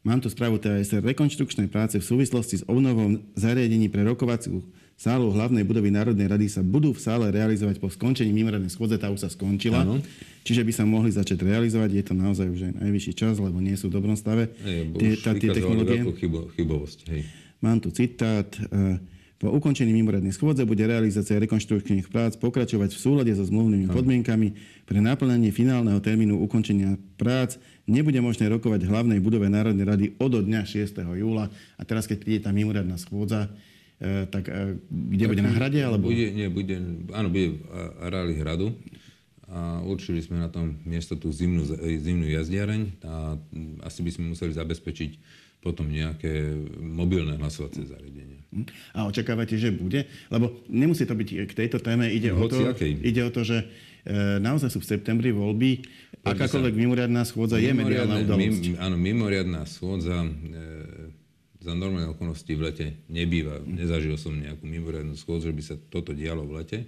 Mám 0.07 0.23
tu 0.23 0.31
správu 0.31 0.63
TASR. 0.63 1.03
Rekonštrukčné 1.03 1.67
práce 1.67 1.99
v 1.99 2.05
súvislosti 2.07 2.63
s 2.63 2.65
obnovou 2.71 3.19
zariadení 3.35 3.91
pre 3.91 4.07
rokovaciu 4.07 4.63
sálu 4.99 5.31
hlavnej 5.31 5.63
budovy 5.63 5.95
Národnej 5.95 6.27
rady 6.27 6.47
sa 6.51 6.63
budú 6.63 6.91
v 6.91 7.01
sále 7.03 7.27
realizovať 7.31 7.79
po 7.79 7.91
skončení 7.91 8.35
mimoriadnej 8.35 8.71
schôdze. 8.71 8.99
Tá 8.99 9.11
už 9.11 9.27
sa 9.27 9.31
skončila. 9.31 9.87
Ano. 9.87 10.03
Čiže 10.43 10.67
by 10.67 10.73
sa 10.75 10.85
mohli 10.87 11.11
začať 11.15 11.39
realizovať. 11.43 11.91
Je 11.95 12.05
to 12.07 12.15
naozaj 12.15 12.47
už 12.51 12.61
aj 12.71 12.73
najvyšší 12.83 13.13
čas, 13.15 13.39
lebo 13.39 13.59
nie 13.59 13.79
sú 13.79 13.91
v 13.91 13.99
dobrom 13.99 14.19
stave. 14.19 14.51
Hej, 14.63 14.91
tie, 14.99 15.11
tá, 15.19 15.31
tie 15.39 15.51
technológie. 15.55 16.03
Chybo, 16.19 16.51
chybovosť. 16.55 16.99
Hej. 17.15 17.23
Mám 17.59 17.79
tu 17.83 17.91
citát. 17.95 18.51
E, 18.55 19.18
po 19.39 19.55
ukončení 19.55 19.95
mimoriadnej 19.95 20.35
schôdze 20.35 20.67
bude 20.67 20.83
realizácia 20.83 21.39
rekonštrukčných 21.39 22.11
prác 22.11 22.35
pokračovať 22.35 22.91
v 22.91 22.99
súlade 22.99 23.33
so 23.39 23.47
zmluvnými 23.47 23.87
podmienkami. 23.87 24.49
Pre 24.83 24.99
naplnenie 24.99 25.55
finálneho 25.55 26.03
termínu 26.03 26.43
ukončenia 26.43 26.99
prác 27.15 27.55
nebude 27.87 28.19
možné 28.19 28.51
rokovať 28.51 28.83
v 28.83 28.91
hlavnej 28.91 29.23
budove 29.23 29.47
Národnej 29.47 29.87
rady 29.87 30.07
od 30.19 30.43
dňa 30.43 30.67
6. 30.67 31.07
júla. 31.15 31.47
A 31.79 31.83
teraz, 31.87 32.11
keď 32.11 32.19
príde 32.19 32.41
tá 32.43 32.51
mimoriadná 32.51 32.99
schôdza, 32.99 33.47
e, 34.03 34.27
tak 34.27 34.51
e, 34.51 34.83
kde 34.91 35.25
tak 35.25 35.31
bude 35.31 35.43
na 35.47 35.55
hrade? 35.55 35.79
Alebo... 35.87 36.11
Bude, 36.11 36.35
nie, 36.35 36.51
bude, 36.51 36.75
áno, 37.15 37.31
bude 37.31 37.55
v 37.55 37.59
areáli 38.03 38.35
hradu. 38.43 38.75
A 39.49 39.81
určili 39.87 40.19
sme 40.19 40.43
na 40.43 40.51
tom 40.51 40.83
miesto 40.83 41.15
tú 41.15 41.31
zimnú, 41.31 41.63
zimnú 42.03 42.27
jazdiareň 42.29 43.01
a 43.01 43.39
asi 43.87 44.05
by 44.05 44.11
sme 44.13 44.25
museli 44.37 44.53
zabezpečiť 44.53 45.11
potom 45.59 45.91
nejaké 45.91 46.55
mobilné 46.79 47.35
hlasovacie 47.39 47.85
zariadenie. 47.85 48.47
Hm. 48.55 48.67
A 48.95 48.99
očakávate, 49.11 49.59
že 49.59 49.75
bude? 49.75 50.07
Lebo 50.31 50.63
nemusí 50.71 51.05
to 51.05 51.19
byť 51.19 51.29
k 51.51 51.53
tejto 51.53 51.83
téme. 51.83 52.09
Ide, 52.09 52.33
o 52.33 52.47
to, 52.49 52.73
ide 52.81 53.21
o 53.27 53.31
to, 53.35 53.43
že 53.45 53.67
e, 54.07 54.39
naozaj 54.41 54.73
sú 54.73 54.81
v 54.81 54.89
septembri 54.89 55.35
voľby 55.35 55.85
Akákoľvek 56.27 56.75
mimoriadná 56.75 57.23
schôdza 57.23 57.63
je 57.63 57.71
mediálna 57.71 58.27
udalosť. 58.27 58.65
Mim, 58.75 58.77
áno, 58.81 58.97
mimoriadná 58.99 59.63
schôdza 59.71 60.27
e, 60.27 60.31
za 61.63 61.73
normálne 61.75 62.11
okolnosti 62.11 62.49
v 62.49 62.63
lete 62.63 62.87
nebýva. 63.07 63.63
Nezažil 63.63 64.19
som 64.19 64.35
nejakú 64.35 64.67
mimoriadnú 64.67 65.15
schôdzu, 65.15 65.53
že 65.53 65.55
by 65.55 65.63
sa 65.63 65.75
toto 65.89 66.11
dialo 66.13 66.45
v 66.45 66.53
lete. 66.59 66.79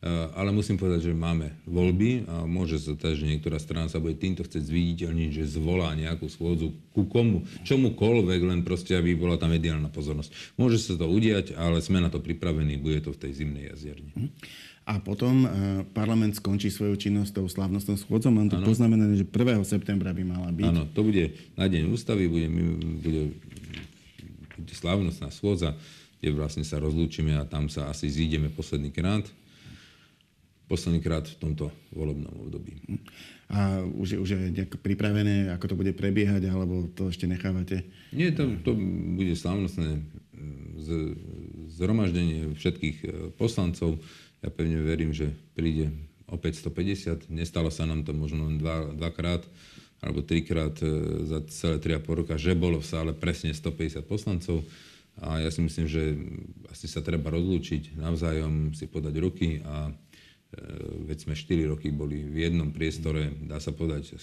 E, 0.00 0.08
ale 0.32 0.48
musím 0.48 0.80
povedať, 0.80 1.12
že 1.12 1.12
máme 1.12 1.52
voľby 1.68 2.24
a 2.24 2.48
môže 2.48 2.80
sa 2.80 2.96
stať, 2.96 3.20
že 3.20 3.28
niektorá 3.36 3.60
strana 3.60 3.92
sa 3.92 4.00
bude 4.00 4.16
týmto 4.16 4.40
chcieť 4.40 4.64
zviditeľniť, 4.64 5.28
že 5.28 5.60
zvolá 5.60 5.92
nejakú 5.92 6.24
schôdzu 6.24 6.72
ku 6.96 7.04
komu, 7.04 7.44
čomukoľvek, 7.68 8.40
len 8.48 8.60
proste, 8.64 8.96
aby 8.96 9.12
bola 9.12 9.36
tá 9.36 9.44
mediálna 9.44 9.92
pozornosť. 9.92 10.56
Môže 10.56 10.80
sa 10.80 10.96
to 10.96 11.04
udiať, 11.04 11.52
ale 11.52 11.84
sme 11.84 12.00
na 12.00 12.08
to 12.08 12.16
pripravení, 12.16 12.80
bude 12.80 13.04
to 13.04 13.12
v 13.12 13.20
tej 13.28 13.44
zimnej 13.44 13.76
jazierni. 13.76 14.12
Mhm. 14.16 14.28
A 14.88 14.98
potom 14.98 15.44
uh, 15.44 15.50
parlament 15.94 16.34
skončí 16.34 16.66
svoju 16.66 16.98
činnosť 16.98 17.38
tou 17.38 17.46
slávnostnou 17.46 17.94
schôdzou. 17.94 18.34
Mám 18.34 18.50
to 18.50 18.58
ano. 18.58 18.66
poznamenané, 18.66 19.14
že 19.14 19.28
1. 19.28 19.62
septembra 19.62 20.10
by 20.10 20.24
mala 20.26 20.50
byť. 20.50 20.66
Áno, 20.66 20.82
to 20.90 21.06
bude 21.06 21.30
na 21.54 21.70
deň 21.70 21.94
ústavy, 21.94 22.26
bude, 22.26 22.50
bude, 22.98 23.38
bude 24.58 24.74
slávnostná 24.74 25.30
schôdza, 25.30 25.78
kde 26.18 26.34
vlastne 26.34 26.66
sa 26.66 26.82
rozlúčime 26.82 27.38
a 27.38 27.46
tam 27.46 27.70
sa 27.70 27.86
asi 27.86 28.10
zídeme 28.10 28.50
posledný 28.50 28.90
krát. 28.90 29.30
Posledný 30.70 31.02
krát 31.02 31.26
v 31.26 31.34
tomto 31.34 31.74
volebnom 31.90 32.30
období. 32.46 32.78
A 33.50 33.82
už 33.82 34.14
je, 34.14 34.18
už 34.22 34.28
je 34.30 34.38
nejak 34.54 34.78
pripravené, 34.78 35.50
ako 35.50 35.74
to 35.74 35.78
bude 35.82 35.92
prebiehať, 35.98 36.46
alebo 36.46 36.86
to 36.94 37.10
ešte 37.10 37.26
nechávate? 37.26 37.82
Nie, 38.14 38.30
to, 38.30 38.46
to 38.62 38.78
bude 39.18 39.34
slávnostné 39.34 40.06
zhromaždenie 41.74 42.54
všetkých 42.54 42.96
e, 43.02 43.06
poslancov 43.34 43.98
ja 44.40 44.48
pevne 44.48 44.80
verím, 44.80 45.12
že 45.12 45.36
príde 45.52 45.92
opäť 46.24 46.64
150. 46.64 47.28
Nestalo 47.28 47.68
sa 47.68 47.84
nám 47.84 48.08
to 48.08 48.16
možno 48.16 48.48
len 48.48 48.56
dva, 48.56 48.88
dvakrát 48.96 49.44
alebo 50.00 50.24
trikrát 50.24 50.80
e, 50.80 50.88
za 51.28 51.44
celé 51.52 51.76
3,5 51.76 52.20
roka, 52.24 52.34
že 52.40 52.56
bolo 52.56 52.80
v 52.80 52.88
sále 52.88 53.12
presne 53.12 53.52
150 53.52 54.00
poslancov. 54.08 54.64
A 55.20 55.44
ja 55.44 55.52
si 55.52 55.60
myslím, 55.60 55.84
že 55.84 56.16
asi 56.72 56.88
sa 56.88 57.04
treba 57.04 57.28
rozlúčiť, 57.28 58.00
navzájom 58.00 58.72
si 58.72 58.88
podať 58.88 59.14
ruky 59.20 59.60
a 59.60 59.92
veď 61.06 61.30
sme 61.30 61.34
4 61.38 61.70
roky 61.70 61.94
boli 61.94 62.26
v 62.26 62.50
jednom 62.50 62.74
priestore, 62.74 63.30
dá 63.46 63.62
sa 63.62 63.70
povedať, 63.70 64.18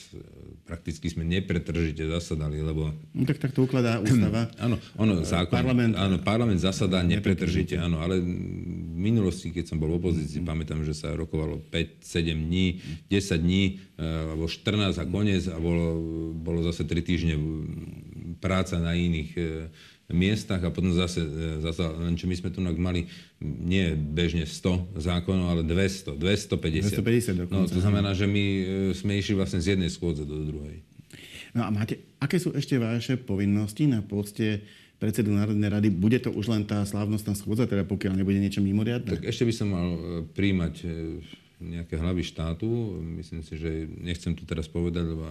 prakticky 0.67 1.07
sme 1.07 1.23
nepretržite 1.23 2.03
zasadali, 2.03 2.59
lebo... 2.59 2.91
No, 3.15 3.23
tak, 3.23 3.39
tak 3.39 3.55
to 3.55 3.63
ukladá 3.63 3.99
ústava. 4.03 4.51
áno, 4.59 4.75
ono, 4.99 5.23
zákon, 5.23 5.55
parlament, 5.55 5.95
áno, 5.95 6.19
parlament 6.19 6.59
zasadá 6.59 6.99
nepretržite, 6.99 7.79
áno, 7.79 8.03
ale 8.03 8.19
v 8.19 8.97
minulosti, 8.99 9.55
keď 9.55 9.71
som 9.71 9.79
bol 9.79 9.95
v 9.95 10.03
opozícii, 10.03 10.43
mm. 10.43 10.47
pamätám, 10.51 10.83
že 10.83 10.91
sa 10.91 11.15
rokovalo 11.15 11.63
5-7 11.71 12.35
dní, 12.35 12.83
10 13.07 13.39
dní, 13.39 13.63
e, 13.95 14.03
alebo 14.03 14.51
14 14.51 14.99
a 14.99 15.05
koniec 15.07 15.47
a 15.47 15.55
bolo, 15.55 15.95
bolo 16.35 16.59
zase 16.67 16.83
3 16.83 17.07
týždne 17.07 17.35
práca 18.43 18.75
na 18.83 18.91
iných 18.99 19.31
e, 19.39 19.43
miestach 20.15 20.63
a 20.63 20.71
potom 20.71 20.95
zase, 20.95 21.19
e, 21.19 21.59
zase 21.59 21.83
len 21.83 22.15
čo 22.15 22.31
my 22.31 22.35
sme 22.39 22.49
tu 22.51 22.63
mali 22.63 23.11
nie 23.43 23.91
bežne 23.91 24.47
100 24.47 25.03
zákonov, 25.03 25.51
ale 25.51 25.61
200, 25.67 26.15
250. 26.15 27.03
250 27.03 27.43
dokonca. 27.43 27.67
No, 27.67 27.67
to 27.67 27.81
znamená, 27.83 28.15
že 28.15 28.23
my 28.23 28.43
e, 28.43 28.63
sme 28.95 29.19
išli 29.19 29.35
vlastne 29.35 29.59
z 29.59 29.75
jednej 29.75 29.91
schôdze 29.91 30.23
do 30.23 30.47
druhej. 30.47 30.79
No 31.51 31.67
a 31.67 31.69
máte, 31.71 31.99
aké 32.23 32.39
sú 32.39 32.55
ešte 32.55 32.79
vaše 32.79 33.19
povinnosti 33.19 33.83
na 33.83 33.99
poste 33.99 34.63
predsedu 34.95 35.35
Národnej 35.35 35.67
rady? 35.67 35.87
Bude 35.91 36.23
to 36.23 36.31
už 36.31 36.55
len 36.55 36.63
tá 36.63 36.87
slávnostná 36.87 37.35
schôdza, 37.35 37.67
teda 37.67 37.83
pokiaľ 37.83 38.15
nebude 38.15 38.39
niečo 38.39 38.63
mimoriadne? 38.63 39.11
Tak 39.11 39.27
ešte 39.27 39.43
by 39.43 39.53
som 39.53 39.67
mal 39.75 39.87
e, 39.91 39.99
príjmať 40.31 40.75
nejaké 41.57 41.97
hlavy 41.97 42.21
štátu. 42.21 42.67
Myslím 43.01 43.41
si, 43.41 43.57
že 43.57 43.89
nechcem 43.97 44.37
to 44.37 44.45
teraz 44.45 44.69
povedať, 44.69 45.09
lebo 45.09 45.25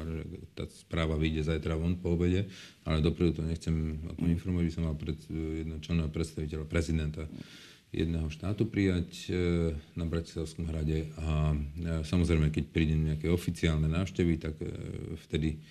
tá 0.59 0.67
správa 0.71 1.15
vyjde 1.15 1.47
zajtra 1.47 1.79
von 1.79 1.95
po 1.99 2.19
obede, 2.19 2.51
ale 2.83 3.03
dopredu 3.03 3.39
to 3.39 3.43
nechcem 3.47 4.03
o 4.11 4.15
tom 4.15 4.27
informovať, 4.31 4.65
by 4.67 4.75
som 4.75 4.85
mal 4.91 4.97
pred, 4.99 5.19
jedného 5.31 5.81
členného 5.83 6.11
predstaviteľa, 6.11 6.67
prezidenta 6.67 7.25
jedného 7.95 8.29
štátu 8.29 8.67
prijať 8.67 9.09
e, 9.27 9.33
na 9.95 10.05
Bratislavskom 10.05 10.69
hrade. 10.69 11.09
A 11.23 11.55
e, 11.55 11.57
samozrejme, 12.03 12.51
keď 12.51 12.65
príde 12.69 12.93
nejaké 12.99 13.31
oficiálne 13.31 13.87
návštevy, 13.87 14.37
tak 14.37 14.59
e, 14.61 14.69
vtedy 15.27 15.63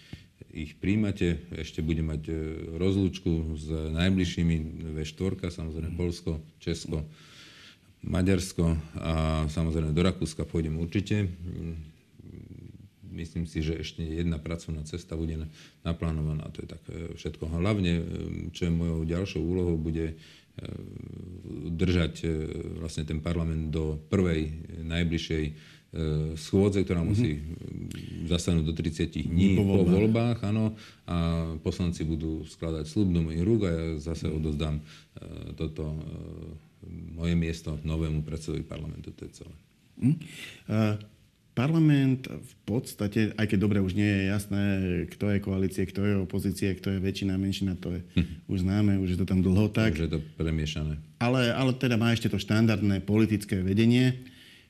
ich 0.56 0.76
príjmate, 0.80 1.48
ešte 1.52 1.84
bude 1.84 2.04
mať 2.04 2.32
rozlúčku 2.80 3.56
s 3.56 3.68
najbližšími 3.72 4.56
V4, 5.00 5.52
samozrejme 5.52 5.96
Polsko, 5.96 6.40
Česko, 6.60 7.04
Maďarsko 8.06 8.78
a 9.02 9.14
samozrejme 9.50 9.92
do 9.92 10.06
Rakúska 10.06 10.46
pôjdem 10.46 10.78
určite. 10.78 11.26
Myslím 13.16 13.48
si, 13.48 13.64
že 13.64 13.80
ešte 13.82 14.04
jedna 14.04 14.38
pracovná 14.38 14.84
cesta 14.86 15.18
bude 15.18 15.50
naplánovaná. 15.82 16.52
To 16.54 16.62
je 16.62 16.70
tak 16.70 16.84
všetko. 17.16 17.50
Hlavne, 17.50 18.04
čo 18.52 18.68
je 18.68 18.72
mojou 18.76 19.08
ďalšou 19.08 19.42
úlohou, 19.42 19.76
bude 19.80 20.20
držať 21.76 22.28
vlastne 22.80 23.04
ten 23.04 23.20
parlament 23.20 23.72
do 23.72 24.00
prvej 24.08 24.52
najbližšej 24.84 25.44
E, 25.96 26.36
schôdze, 26.36 26.84
ktorá 26.84 27.00
mhm. 27.00 27.08
musí 27.08 27.40
mm-hmm. 27.40 28.28
zastanúť 28.28 28.68
do 28.68 28.74
30 28.76 29.32
dní 29.32 29.56
po 29.56 29.64
voľbách. 29.64 29.80
po 29.80 29.96
voľbách, 29.96 30.38
áno, 30.44 30.66
a 31.08 31.16
poslanci 31.64 32.04
budú 32.04 32.44
skladať 32.44 32.84
slub 32.84 33.16
do 33.16 33.24
mojich 33.24 33.40
rúk 33.48 33.64
a 33.64 33.72
ja 33.72 33.86
zase 34.04 34.28
odozdám 34.28 34.84
uh, 34.84 35.56
toto 35.56 35.96
moje 36.90 37.34
miesto 37.34 37.78
novému 37.82 38.22
predsedovi 38.22 38.64
parlamentu. 38.64 39.12
To 39.14 39.22
je 39.26 39.32
celé. 39.44 39.56
Mm. 39.96 40.16
Uh, 40.68 41.00
parlament 41.56 42.28
v 42.28 42.54
podstate, 42.68 43.32
aj 43.40 43.48
keď 43.48 43.58
dobre 43.64 43.80
už 43.80 43.96
nie 43.96 44.06
je 44.06 44.24
jasné, 44.28 44.64
kto 45.16 45.32
je 45.32 45.40
koalície, 45.40 45.88
kto 45.88 46.04
je 46.04 46.14
opozície, 46.20 46.68
kto 46.76 46.92
je 46.92 47.00
väčšina, 47.00 47.40
menšina, 47.40 47.80
to 47.80 47.96
je 47.96 48.04
hm. 48.20 48.52
už 48.52 48.68
známe, 48.68 49.00
už 49.00 49.16
je 49.16 49.20
to 49.24 49.26
tam 49.26 49.40
dlho 49.40 49.72
tak. 49.72 49.96
Už 49.96 50.12
je 50.12 50.14
to 50.20 50.22
premiešané. 50.36 51.00
Ale, 51.24 51.56
ale 51.56 51.72
teda 51.80 51.96
má 51.96 52.12
ešte 52.12 52.28
to 52.28 52.36
štandardné 52.36 53.00
politické 53.08 53.64
vedenie. 53.64 54.12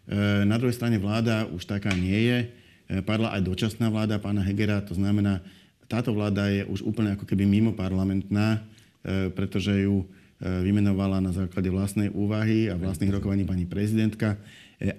E, 0.06 0.46
na 0.46 0.62
druhej 0.62 0.78
strane 0.78 1.02
vláda 1.02 1.50
už 1.50 1.66
taká 1.66 1.90
nie 1.98 2.22
je. 2.22 2.40
E, 2.46 3.02
padla 3.02 3.34
aj 3.34 3.42
dočasná 3.42 3.90
vláda 3.90 4.22
pána 4.22 4.46
Hegera, 4.46 4.78
to 4.86 4.94
znamená, 4.94 5.42
táto 5.90 6.14
vláda 6.14 6.54
je 6.54 6.70
už 6.70 6.86
úplne 6.86 7.18
ako 7.18 7.26
keby 7.26 7.50
mimo 7.50 7.74
parlamentná, 7.74 8.62
e, 9.02 9.34
pretože 9.34 9.74
ju 9.90 10.06
vymenovala 10.40 11.24
na 11.24 11.32
základe 11.32 11.72
vlastnej 11.72 12.12
úvahy 12.12 12.68
a 12.68 12.76
vlastných 12.76 13.12
rokovaní 13.12 13.48
pani 13.48 13.64
prezidentka. 13.64 14.36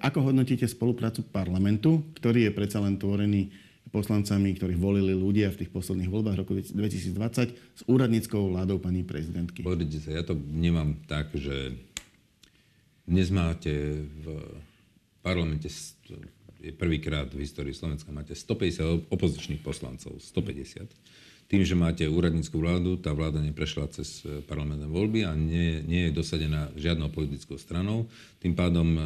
Ako 0.01 0.33
hodnotíte 0.33 0.65
spoluprácu 0.65 1.21
parlamentu, 1.29 2.01
ktorý 2.17 2.49
je 2.49 2.51
predsa 2.55 2.81
len 2.81 2.97
tvorený 2.97 3.53
poslancami, 3.93 4.57
ktorých 4.57 4.81
volili 4.81 5.13
ľudia 5.15 5.53
v 5.53 5.63
tých 5.63 5.71
posledných 5.71 6.11
voľbách 6.11 6.37
roku 6.43 6.57
2020 6.57 7.53
s 7.53 7.81
úradníckou 7.87 8.51
vládou 8.51 8.81
pani 8.81 9.05
prezidentky? 9.05 9.63
Pozrite 9.63 10.01
sa, 10.01 10.11
ja 10.17 10.23
to 10.25 10.35
vnímam 10.35 10.97
tak, 11.07 11.31
že 11.37 11.77
dnes 13.07 13.31
máte 13.31 14.03
v 14.03 14.25
parlamente 15.23 15.71
je 16.57 16.73
prvýkrát 16.73 17.29
v 17.29 17.45
histórii 17.45 17.71
Slovenska 17.71 18.09
máte 18.09 18.33
150 18.33 19.13
opozičných 19.13 19.61
poslancov, 19.61 20.17
150. 20.19 20.89
Tým, 21.47 21.63
že 21.63 21.79
máte 21.79 22.03
úradníckú 22.03 22.59
vládu, 22.59 22.99
tá 22.99 23.15
vláda 23.15 23.39
neprešla 23.39 23.87
cez 23.95 24.19
e, 24.27 24.43
parlamentné 24.43 24.83
voľby 24.83 25.23
a 25.23 25.31
nie, 25.31 25.79
nie 25.87 26.11
je 26.11 26.17
dosadená 26.19 26.67
žiadnou 26.75 27.07
politickou 27.07 27.55
stranou. 27.55 28.11
Tým 28.43 28.51
pádom 28.51 28.99
e, 28.99 29.03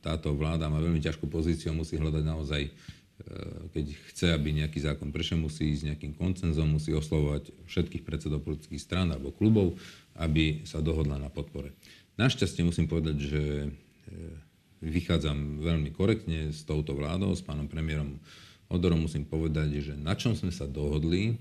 táto 0.00 0.32
vláda 0.32 0.72
má 0.72 0.80
veľmi 0.80 1.04
ťažkú 1.04 1.28
pozíciu 1.28 1.76
a 1.76 1.78
musí 1.78 2.00
hľadať 2.00 2.24
naozaj, 2.24 2.62
e, 2.64 2.70
keď 3.76 3.84
chce, 4.08 4.26
aby 4.32 4.64
nejaký 4.64 4.80
zákon 4.80 5.12
prešiel, 5.12 5.44
musí 5.44 5.76
ísť 5.76 5.92
nejakým 5.92 6.16
koncenzom, 6.16 6.72
musí 6.72 6.88
oslovovať 6.96 7.52
všetkých 7.68 8.00
predsedov 8.00 8.40
politických 8.40 8.80
strán 8.80 9.12
alebo 9.12 9.36
klubov, 9.36 9.76
aby 10.16 10.64
sa 10.64 10.80
dohodla 10.80 11.20
na 11.20 11.28
podpore. 11.28 11.76
Našťastie 12.16 12.64
musím 12.64 12.88
povedať, 12.88 13.16
že 13.20 13.42
vychádzam 14.78 15.60
veľmi 15.60 15.90
korektne 15.90 16.54
s 16.54 16.62
touto 16.62 16.94
vládou, 16.94 17.34
s 17.34 17.42
pánom 17.42 17.66
premiérom 17.66 18.22
Odorom 18.72 19.04
musím 19.04 19.28
povedať, 19.28 19.84
že 19.84 19.94
na 19.94 20.16
čom 20.16 20.32
sme 20.32 20.48
sa 20.48 20.64
dohodli, 20.64 21.36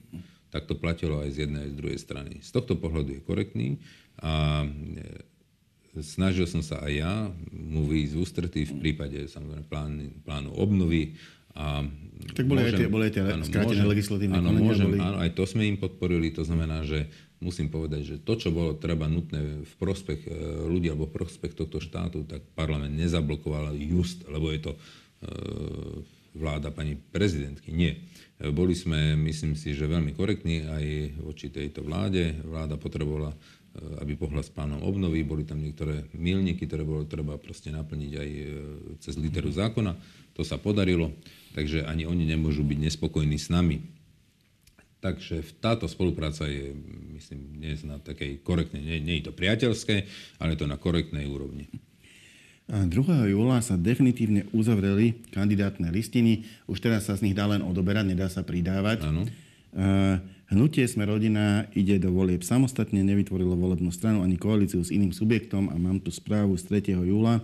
tak 0.53 0.69
to 0.69 0.77
platilo 0.77 1.17
aj 1.25 1.33
z 1.33 1.49
jednej 1.49 1.65
aj 1.65 1.71
z 1.73 1.77
druhej 1.81 1.99
strany. 1.99 2.33
Z 2.45 2.53
tohto 2.53 2.77
pohľadu 2.77 3.17
je 3.17 3.21
korektný 3.25 3.81
a 4.21 4.61
e, 4.61 6.01
snažil 6.05 6.45
som 6.45 6.61
sa 6.61 6.85
aj 6.85 6.93
ja 6.93 7.13
mu 7.49 7.89
výjsť 7.89 8.13
v 8.13 8.21
ústretí 8.21 8.61
v 8.69 8.73
prípade 8.77 9.25
samozrejme 9.25 9.65
plán, 9.65 9.93
plánu 10.21 10.53
obnovy 10.53 11.17
a 11.57 11.85
tak 12.33 12.49
boli 12.49 12.65
môžem, 12.65 12.73
aj 12.73 12.79
tie, 12.81 12.87
boli 12.89 13.03
aj 13.05 13.13
tie 13.13 13.23
skrátené 13.45 13.83
legislatívne 13.85 14.37
áno, 14.41 14.49
môžem, 14.57 14.89
boli... 14.89 14.97
áno, 14.97 15.17
aj 15.21 15.31
to 15.37 15.43
sme 15.45 15.69
im 15.69 15.77
podporili, 15.77 16.33
to 16.33 16.41
znamená, 16.41 16.81
že 16.81 17.09
musím 17.43 17.67
povedať, 17.67 18.01
že 18.01 18.15
to, 18.23 18.39
čo 18.39 18.49
bolo 18.49 18.73
treba 18.79 19.05
nutné 19.05 19.61
v 19.61 19.73
prospech 19.77 20.21
e, 20.25 20.29
ľudí 20.65 20.87
alebo 20.89 21.11
v 21.11 21.19
prospech 21.19 21.53
tohto 21.53 21.83
štátu, 21.83 22.23
tak 22.23 22.41
parlament 22.55 22.95
nezablokoval 22.95 23.75
just, 23.75 24.23
lebo 24.31 24.49
je 24.49 24.59
to 24.63 24.71
e, 24.73 24.79
vláda 26.33 26.73
pani 26.73 26.97
prezidentky. 26.97 27.69
Nie. 27.69 28.01
E, 28.43 28.51
boli 28.51 28.75
sme, 28.75 29.15
myslím 29.15 29.55
si, 29.55 29.71
že 29.71 29.87
veľmi 29.87 30.11
korektní 30.11 30.67
aj 30.67 30.85
voči 31.23 31.47
tejto 31.47 31.87
vláde. 31.87 32.35
Vláda 32.43 32.75
potrebovala, 32.75 33.31
aby 34.03 34.19
pohľa 34.19 34.43
s 34.43 34.51
pánom 34.51 34.83
obnovy. 34.83 35.23
Boli 35.23 35.47
tam 35.47 35.63
niektoré 35.63 36.11
milníky, 36.11 36.67
ktoré 36.67 36.83
bolo 36.83 37.07
treba 37.07 37.39
proste 37.39 37.71
naplniť 37.71 38.11
aj 38.19 38.29
cez 38.99 39.15
literu 39.15 39.47
zákona. 39.47 39.95
To 40.35 40.43
sa 40.43 40.59
podarilo, 40.59 41.15
takže 41.55 41.87
ani 41.87 42.03
oni 42.03 42.27
nemôžu 42.27 42.67
byť 42.67 42.79
nespokojní 42.83 43.39
s 43.39 43.47
nami 43.47 44.03
Takže 45.03 45.59
táto 45.59 45.83
spolupráca 45.91 46.47
je, 46.47 46.71
myslím, 47.11 47.59
dnes 47.59 47.83
na 47.83 47.99
takej 47.99 48.39
korektnej, 48.39 48.79
nie, 48.79 49.03
nie 49.03 49.19
je 49.19 49.27
to 49.27 49.35
priateľské, 49.35 50.07
ale 50.39 50.55
je 50.55 50.63
to 50.63 50.71
na 50.71 50.79
korektnej 50.79 51.27
úrovni. 51.27 51.67
A 52.71 52.87
2. 52.87 53.33
júla 53.33 53.59
sa 53.59 53.75
definitívne 53.75 54.47
uzavreli 54.55 55.19
kandidátne 55.35 55.91
listiny. 55.91 56.47
Už 56.67 56.79
teraz 56.79 57.11
sa 57.11 57.19
z 57.19 57.27
nich 57.27 57.35
dá 57.35 57.43
len 57.47 57.59
odoberať, 57.59 58.07
nedá 58.07 58.31
sa 58.31 58.45
pridávať. 58.45 59.03
Áno. 59.03 59.27
Hnutie 60.53 60.85
Sme 60.85 61.09
rodina 61.09 61.65
ide 61.73 61.97
do 61.97 62.13
volieb 62.13 62.45
samostatne, 62.45 63.01
nevytvorilo 63.01 63.57
volebnú 63.57 63.89
stranu 63.89 64.21
ani 64.21 64.37
koalíciu 64.37 64.85
s 64.85 64.93
iným 64.93 65.11
subjektom 65.11 65.73
a 65.73 65.75
mám 65.75 65.99
tu 65.99 66.13
správu 66.13 66.55
z 66.55 66.69
3. 66.93 67.03
júla. 67.03 67.41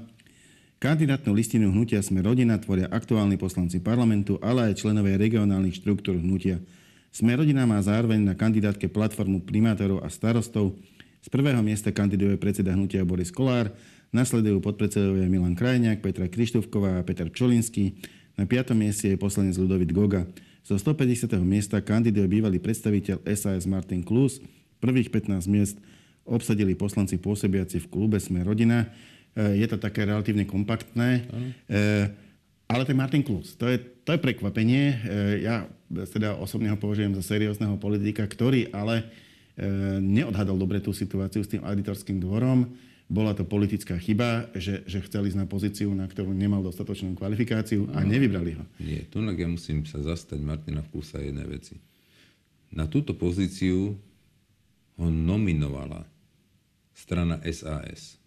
Kandidátnu 0.80 1.36
listinu 1.36 1.74
Hnutia 1.74 2.00
Sme 2.00 2.24
rodina 2.24 2.56
tvoria 2.56 2.88
aktuálni 2.88 3.36
poslanci 3.36 3.84
parlamentu, 3.84 4.40
ale 4.40 4.72
aj 4.72 4.80
členovia 4.80 5.20
regionálnych 5.20 5.76
štruktúr 5.76 6.16
Hnutia 6.22 6.64
sme 7.10 7.34
rodina 7.34 7.66
má 7.66 7.82
zároveň 7.82 8.22
na 8.22 8.38
kandidátke 8.38 8.86
platformu 8.86 9.42
primátorov 9.42 10.06
a 10.06 10.10
starostov. 10.14 10.78
Z 11.20 11.28
prvého 11.34 11.58
miesta 11.66 11.90
kandiduje 11.90 12.38
predseda 12.38 12.78
hnutia 12.78 13.02
Boris 13.02 13.34
Kolár, 13.34 13.74
nasledujú 14.10 14.62
podpredsedovia 14.62 15.30
Milan 15.30 15.54
Krajňák, 15.54 16.02
Petra 16.02 16.26
Krištúvková 16.26 17.02
a 17.02 17.06
Peter 17.06 17.30
Čolinský. 17.30 18.02
Na 18.40 18.50
piatom 18.50 18.78
mieste 18.78 19.12
je 19.12 19.18
poslanec 19.20 19.58
Ludovit 19.60 19.92
Goga. 19.94 20.26
Zo 20.66 20.78
150. 20.78 21.30
miesta 21.42 21.82
kandiduje 21.82 22.26
bývalý 22.30 22.62
predstaviteľ 22.62 23.26
SAS 23.34 23.66
Martin 23.70 24.06
Klus. 24.06 24.42
Prvých 24.80 25.10
15 25.12 25.50
miest 25.50 25.78
obsadili 26.30 26.78
poslanci 26.78 27.18
pôsobiaci 27.18 27.82
v 27.82 27.90
klube 27.90 28.22
Sme 28.22 28.46
rodina. 28.46 28.86
E, 29.34 29.58
je 29.60 29.68
to 29.68 29.82
také 29.82 30.06
relatívne 30.06 30.46
kompaktné. 30.46 31.26
Uh-huh. 31.26 32.06
Ale 32.70 32.86
ten 32.86 32.94
Martin 32.94 33.26
Klus, 33.26 33.58
to 33.58 33.66
je, 33.66 33.82
to 34.06 34.14
je 34.14 34.22
prekvapenie. 34.22 34.94
E, 34.94 34.98
ja 35.42 35.66
teda 35.90 36.38
osobne 36.38 36.70
ho 36.70 36.78
považujem 36.78 37.18
za 37.18 37.26
seriózneho 37.26 37.82
politika, 37.82 38.22
ktorý 38.30 38.70
ale 38.70 39.02
e, 39.02 39.06
neodhadol 39.98 40.54
dobre 40.54 40.78
tú 40.78 40.94
situáciu 40.94 41.42
s 41.42 41.50
tým 41.50 41.66
auditorským 41.66 42.22
dvorom. 42.22 42.70
Bola 43.10 43.34
to 43.34 43.42
politická 43.42 43.98
chyba, 43.98 44.54
že, 44.54 44.86
že 44.86 45.02
chceli 45.02 45.34
ísť 45.34 45.42
na 45.42 45.50
pozíciu, 45.50 45.90
na 45.98 46.06
ktorú 46.06 46.30
nemal 46.30 46.62
dostatočnú 46.62 47.18
kvalifikáciu 47.18 47.90
a 47.90 48.06
nevybrali 48.06 48.54
ho. 48.54 48.64
Nie, 48.78 49.10
tu 49.10 49.18
ja 49.26 49.50
musím 49.50 49.82
sa 49.90 49.98
zastať 49.98 50.38
Martina 50.38 50.86
Klusa 50.86 51.18
jednej 51.18 51.50
veci. 51.50 51.82
Na 52.70 52.86
túto 52.86 53.18
pozíciu 53.18 53.98
ho 55.02 55.08
nominovala 55.10 56.06
strana 56.94 57.42
SAS. 57.50 58.22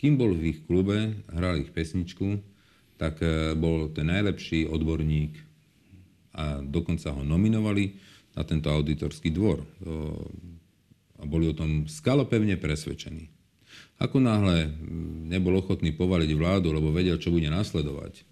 Kým 0.00 0.16
bol 0.16 0.32
v 0.32 0.56
ich 0.56 0.60
klube, 0.64 1.20
hral 1.36 1.60
ich 1.60 1.68
pesničku, 1.76 2.40
tak 2.96 3.20
e, 3.20 3.52
bol 3.52 3.92
ten 3.92 4.08
najlepší 4.08 4.64
odborník 4.64 5.36
a 6.36 6.64
dokonca 6.64 7.12
ho 7.12 7.20
nominovali 7.20 7.96
na 8.32 8.44
tento 8.44 8.68
auditorský 8.68 9.32
dvor. 9.32 9.64
A 11.16 11.22
boli 11.24 11.48
o 11.48 11.56
tom 11.56 11.88
skalopevne 11.88 12.60
presvedčení. 12.60 13.35
Ako 13.96 14.20
náhle 14.20 14.72
nebol 15.26 15.56
ochotný 15.56 15.92
povaliť 15.96 16.30
vládu, 16.36 16.68
lebo 16.72 16.92
vedel, 16.92 17.16
čo 17.16 17.32
bude 17.32 17.48
nasledovať, 17.48 18.26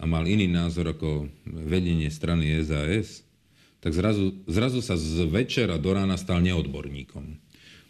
a 0.00 0.08
mal 0.08 0.24
iný 0.24 0.48
názor 0.48 0.94
ako 0.94 1.28
vedenie 1.46 2.08
strany 2.08 2.48
SAS, 2.64 3.26
tak 3.82 3.92
zrazu, 3.92 4.32
zrazu 4.46 4.78
sa 4.78 4.94
z 4.94 5.26
večera 5.26 5.76
do 5.76 5.90
rána 5.90 6.14
stal 6.14 6.38
neodborníkom. 6.40 7.38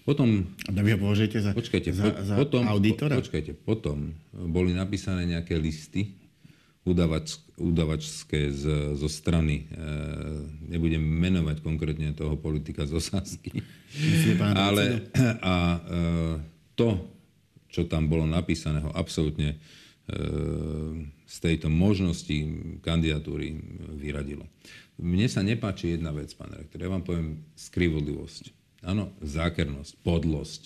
Potom... 0.03 0.51
A 0.67 0.81
vy 0.83 0.97
ho 0.97 0.99
považujete 0.99 1.39
za, 1.39 1.51
počkajte, 1.55 1.95
za, 1.95 2.07
za 2.27 2.35
potom, 2.35 2.67
auditora? 2.67 3.17
Po, 3.17 3.23
počkajte, 3.23 3.55
potom 3.55 4.17
boli 4.35 4.75
napísané 4.75 5.29
nejaké 5.31 5.55
listy 5.55 6.19
udavač, 6.83 7.39
udavačské 7.55 8.51
z, 8.51 8.65
zo 8.99 9.07
strany, 9.07 9.71
e, 9.71 9.79
nebudem 10.75 10.99
menovať 10.99 11.63
konkrétne 11.63 12.11
toho 12.19 12.35
politika 12.35 12.83
z 12.83 12.99
Osásky, 12.99 13.63
ale 14.59 15.07
a 15.39 15.55
e, 15.79 15.81
to, 16.75 17.01
čo 17.73 17.89
tam 17.89 18.09
bolo 18.09 18.29
napísané, 18.29 18.85
ho 18.85 18.93
absolútne 18.93 19.57
z 21.25 21.37
tejto 21.39 21.71
možnosti 21.71 22.35
kandidatúry 22.83 23.55
vyradilo. 23.97 24.45
Mne 24.99 25.31
sa 25.31 25.41
nepáči 25.41 25.97
jedna 25.97 26.13
vec, 26.13 26.35
pán 26.37 26.53
rektor. 26.53 26.83
Ja 26.83 26.91
vám 26.93 27.07
poviem 27.07 27.41
skrivodlivosť. 27.57 28.51
Áno, 28.83 29.15
zákernosť, 29.23 29.93
podlosť. 30.03 30.63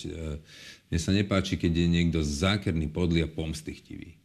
Mne 0.88 0.98
sa 0.98 1.12
nepáči, 1.12 1.60
keď 1.60 1.72
je 1.72 1.86
niekto 1.86 2.18
zákerný, 2.24 2.88
podlý 2.88 3.22
a 3.22 3.30
pomstychtivý. 3.30 4.16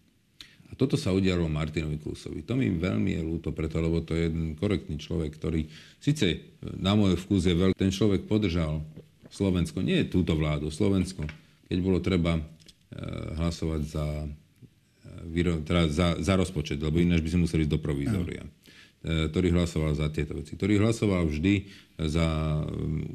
A 0.71 0.79
toto 0.79 0.95
sa 0.95 1.11
udialo 1.11 1.51
Martinovi 1.51 1.99
Klusovi. 1.99 2.47
To 2.47 2.55
mi 2.55 2.71
veľmi 2.71 3.11
je 3.11 3.21
ľúto 3.21 3.51
preto, 3.51 3.83
lebo 3.83 3.99
to 3.99 4.15
je 4.15 4.31
jeden 4.31 4.55
korektný 4.55 4.95
človek, 4.95 5.35
ktorý 5.35 5.67
síce 5.99 6.55
na 6.79 6.95
môj 6.95 7.19
vkus 7.19 7.51
je 7.51 7.51
veľký. 7.51 7.75
Ten 7.75 7.91
človek 7.91 8.23
podržal 8.31 8.79
Slovensko, 9.27 9.83
nie 9.83 10.07
túto 10.07 10.31
vládu, 10.39 10.71
Slovensko, 10.71 11.27
keď 11.71 11.79
bolo 11.79 12.03
treba 12.03 12.35
e, 12.35 12.43
hlasovať 13.39 13.81
za, 13.87 14.07
e, 15.31 15.63
teda 15.63 15.87
za, 15.87 16.19
za 16.19 16.33
rozpočet, 16.35 16.83
lebo 16.83 16.99
ináč 16.99 17.23
by 17.23 17.31
sme 17.31 17.47
museli 17.47 17.63
ísť 17.63 17.71
do 17.71 17.79
provizória. 17.79 18.43
E, 18.43 19.31
ktorý 19.31 19.55
hlasoval 19.55 19.95
za 19.95 20.11
tieto 20.11 20.35
veci. 20.35 20.59
Ktorý 20.59 20.83
hlasoval 20.83 21.31
vždy 21.31 21.71
za 21.95 22.27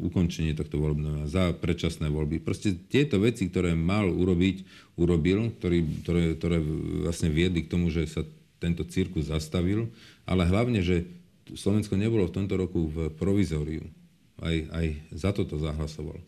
ukončenie 0.01 0.57
tohto 0.57 0.81
voľbného, 0.81 1.29
za 1.29 1.53
predčasné 1.53 2.09
voľby. 2.09 2.41
Proste 2.41 2.73
tieto 2.75 3.21
veci, 3.21 3.47
ktoré 3.53 3.77
mal 3.77 4.09
urobiť, 4.09 4.65
urobil, 4.97 5.53
ktorý, 5.61 5.79
ktoré, 6.01 6.23
ktoré 6.41 6.59
vlastne 7.07 7.29
viedli 7.29 7.63
k 7.63 7.71
tomu, 7.71 7.93
že 7.93 8.09
sa 8.09 8.25
tento 8.57 8.89
cirkus 8.89 9.29
zastavil, 9.29 9.93
ale 10.25 10.49
hlavne, 10.49 10.81
že 10.81 11.07
Slovensko 11.55 11.95
nebolo 11.95 12.27
v 12.27 12.35
tomto 12.35 12.59
roku 12.59 12.89
v 12.89 13.13
provizóriu. 13.15 13.87
Aj, 14.43 14.57
aj 14.73 14.87
za 15.15 15.31
toto 15.31 15.61
zahlasoval. 15.61 16.19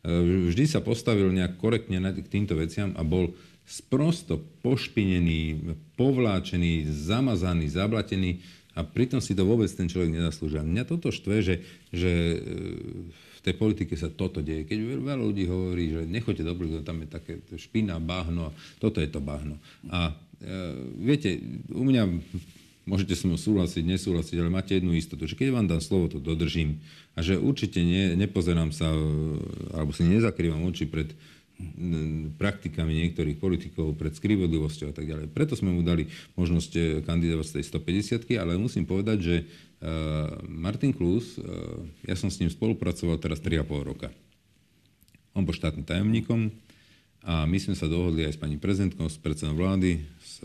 E, 0.00 0.48
vždy 0.48 0.64
sa 0.64 0.80
postavil 0.80 1.28
nejak 1.28 1.60
korektne 1.60 2.00
k 2.00 2.28
týmto 2.28 2.56
veciam 2.56 2.96
a 2.96 3.04
bol 3.04 3.36
sprosto 3.68 4.40
pošpinený, 4.64 5.76
povláčený, 5.94 6.90
zamazaný, 6.90 7.70
zablatený 7.70 8.42
a 8.74 8.82
pritom 8.82 9.20
si 9.20 9.36
to 9.36 9.46
vôbec 9.46 9.68
ten 9.70 9.86
človek 9.86 10.10
nezaslúžia. 10.10 10.66
Mňa 10.66 10.84
toto 10.88 11.12
štve, 11.12 11.36
že, 11.44 11.54
že 11.92 12.10
e, 12.10 12.38
v 13.10 13.40
tej 13.44 13.54
politike 13.56 13.94
sa 13.96 14.08
toto 14.08 14.40
deje. 14.40 14.68
Keď 14.68 14.78
veľa 15.00 15.20
ľudí 15.20 15.44
hovorí, 15.48 15.92
že 15.92 16.08
nechoďte 16.08 16.44
do 16.44 16.56
Bruselu, 16.56 16.84
tam 16.84 17.00
je 17.04 17.08
také 17.08 17.32
špina, 17.56 17.96
bahno, 18.00 18.52
toto 18.80 19.00
je 19.00 19.08
to 19.08 19.20
bahno. 19.20 19.60
A 19.92 20.12
e, 20.12 20.12
viete, 20.96 21.40
u 21.72 21.84
mňa 21.84 22.02
môžete 22.88 23.14
s 23.16 23.24
mnou 23.28 23.36
súhlasiť, 23.36 23.84
nesúhlasiť, 23.84 24.36
ale 24.40 24.50
máte 24.52 24.76
jednu 24.76 24.96
istotu, 24.96 25.28
že 25.28 25.36
keď 25.36 25.52
vám 25.52 25.66
dám 25.68 25.82
slovo, 25.84 26.08
to 26.08 26.18
dodržím 26.18 26.80
a 27.14 27.20
že 27.20 27.36
určite 27.36 27.80
ne, 27.82 28.16
nepozerám 28.16 28.72
sa, 28.72 28.90
e, 28.90 29.00
alebo 29.76 29.92
si 29.92 30.06
nezakrývam 30.06 30.64
oči 30.68 30.88
pred 30.88 31.12
praktikami 32.40 33.04
niektorých 33.04 33.36
politikov 33.36 33.92
pred 33.92 34.16
skrivodlivosťou 34.16 34.90
a 34.90 34.94
tak 34.96 35.04
ďalej. 35.04 35.28
Preto 35.28 35.52
sme 35.52 35.72
mu 35.72 35.84
dali 35.84 36.08
možnosť 36.36 36.72
eh, 36.76 36.84
kandidovať 37.04 37.46
z 37.46 37.54
tej 37.60 37.64
150 38.24 38.40
ale 38.40 38.56
musím 38.56 38.88
povedať, 38.88 39.18
že 39.20 39.36
eh, 39.36 39.46
Martin 40.48 40.96
Klus, 40.96 41.36
ja 42.08 42.16
som 42.16 42.32
s 42.32 42.40
ním 42.40 42.48
spolupracoval 42.48 43.20
teraz 43.20 43.44
3,5 43.44 43.68
roka. 43.84 44.08
On 45.36 45.44
bol 45.44 45.54
štátnym 45.54 45.86
tajomníkom 45.86 46.50
a 47.20 47.44
my 47.44 47.58
sme 47.60 47.76
sa 47.76 47.84
dohodli 47.84 48.24
aj 48.24 48.32
s 48.32 48.40
pani 48.40 48.56
prezidentkou, 48.56 49.04
s 49.04 49.20
predsedom 49.20 49.52
vlády, 49.52 50.00
s 50.24 50.40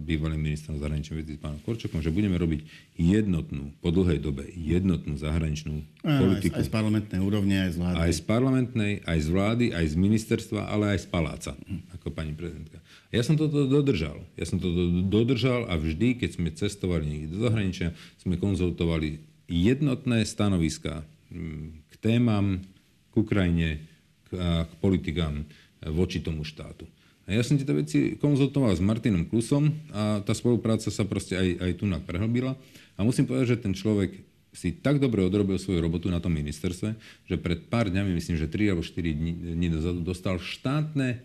bývalým 0.00 0.40
ministrom 0.40 0.80
zahraničných 0.80 1.20
vecí, 1.20 1.32
s 1.36 1.44
pánom 1.44 1.60
Korčokom, 1.60 2.00
že 2.00 2.08
budeme 2.08 2.40
robiť 2.40 2.64
jednotnú, 2.96 3.76
po 3.84 3.92
dlhej 3.92 4.24
dobe, 4.24 4.48
jednotnú 4.56 5.20
zahraničnú 5.20 5.84
a, 6.08 6.16
politiku. 6.16 6.56
Aj 6.56 6.64
z, 6.64 6.68
aj 6.68 6.68
z 6.68 6.72
parlamentnej 6.72 7.20
úrovne, 7.20 7.56
aj 7.68 7.70
z 7.70 7.76
vlády. 7.76 7.96
Aj 8.00 8.12
z 8.16 8.22
parlamentnej, 8.24 8.92
aj 9.04 9.18
z 9.20 9.28
vlády, 9.28 9.64
aj 9.76 9.86
z 9.92 9.94
ministerstva, 10.00 10.60
ale 10.72 10.84
aj 10.96 10.98
z 11.04 11.06
paláca, 11.12 11.52
ako 11.92 12.08
pani 12.08 12.32
prezidentka. 12.32 12.80
Ja 13.12 13.20
som 13.20 13.36
toto 13.36 13.68
dodržal. 13.68 14.24
Ja 14.40 14.48
som 14.48 14.56
to 14.56 14.72
dodržal 15.04 15.68
a 15.68 15.76
vždy, 15.76 16.16
keď 16.16 16.30
sme 16.40 16.48
cestovali 16.48 17.04
niekde 17.04 17.36
do 17.36 17.44
zahraničia, 17.44 17.92
sme 18.24 18.40
konzultovali 18.40 19.20
jednotné 19.52 20.24
stanoviská 20.24 21.04
mm, 21.28 21.92
k 21.92 21.94
témam, 22.00 22.64
k 23.12 23.14
Ukrajine, 23.20 23.84
k, 24.32 24.64
k 24.64 24.72
politikám 24.80 25.44
voči 25.90 26.22
tomu 26.22 26.42
štátu. 26.42 26.86
A 27.26 27.34
ja 27.34 27.42
som 27.42 27.58
tieto 27.58 27.74
veci 27.74 28.14
konzultoval 28.22 28.78
s 28.78 28.82
Martinom 28.82 29.26
Klusom 29.26 29.74
a 29.90 30.22
tá 30.22 30.30
spolupráca 30.30 30.86
sa 30.94 31.02
proste 31.02 31.34
aj, 31.34 31.48
aj 31.58 31.72
tu 31.74 31.84
prehlbila. 32.06 32.54
A 32.94 33.02
musím 33.02 33.26
povedať, 33.26 33.58
že 33.58 33.62
ten 33.66 33.74
človek 33.74 34.14
si 34.56 34.72
tak 34.72 35.02
dobre 35.02 35.20
odrobil 35.20 35.60
svoju 35.60 35.84
robotu 35.84 36.08
na 36.08 36.16
tom 36.16 36.32
ministerstve, 36.32 36.96
že 37.28 37.36
pred 37.36 37.68
pár 37.68 37.92
dňami, 37.92 38.16
myslím, 38.16 38.40
že 38.40 38.48
3 38.48 38.72
alebo 38.72 38.80
4 38.80 39.52
dní, 39.52 39.68
dozadu, 39.68 40.00
dostal 40.00 40.40
štátne 40.40 41.20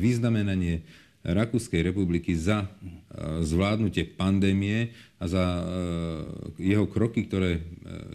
vyznamenanie 0.00 0.80
Rakúskej 1.22 1.84
republiky 1.86 2.32
za 2.34 2.66
zvládnutie 3.44 4.08
pandémie 4.16 4.90
a 5.20 5.28
za 5.28 5.44
jeho 6.58 6.88
kroky, 6.88 7.28
ktoré 7.28 7.62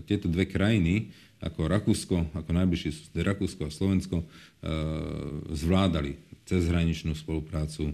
tieto 0.10 0.28
dve 0.28 0.50
krajiny, 0.50 1.14
ako 1.38 1.70
Rakúsko, 1.70 2.34
ako 2.34 2.52
najbližšie 2.54 3.14
Rakúsko 3.14 3.70
a 3.70 3.72
Slovensko, 3.72 4.26
zvládali 5.54 6.28
cezhraničnú 6.48 7.12
spoluprácu, 7.12 7.92
e, 7.92 7.94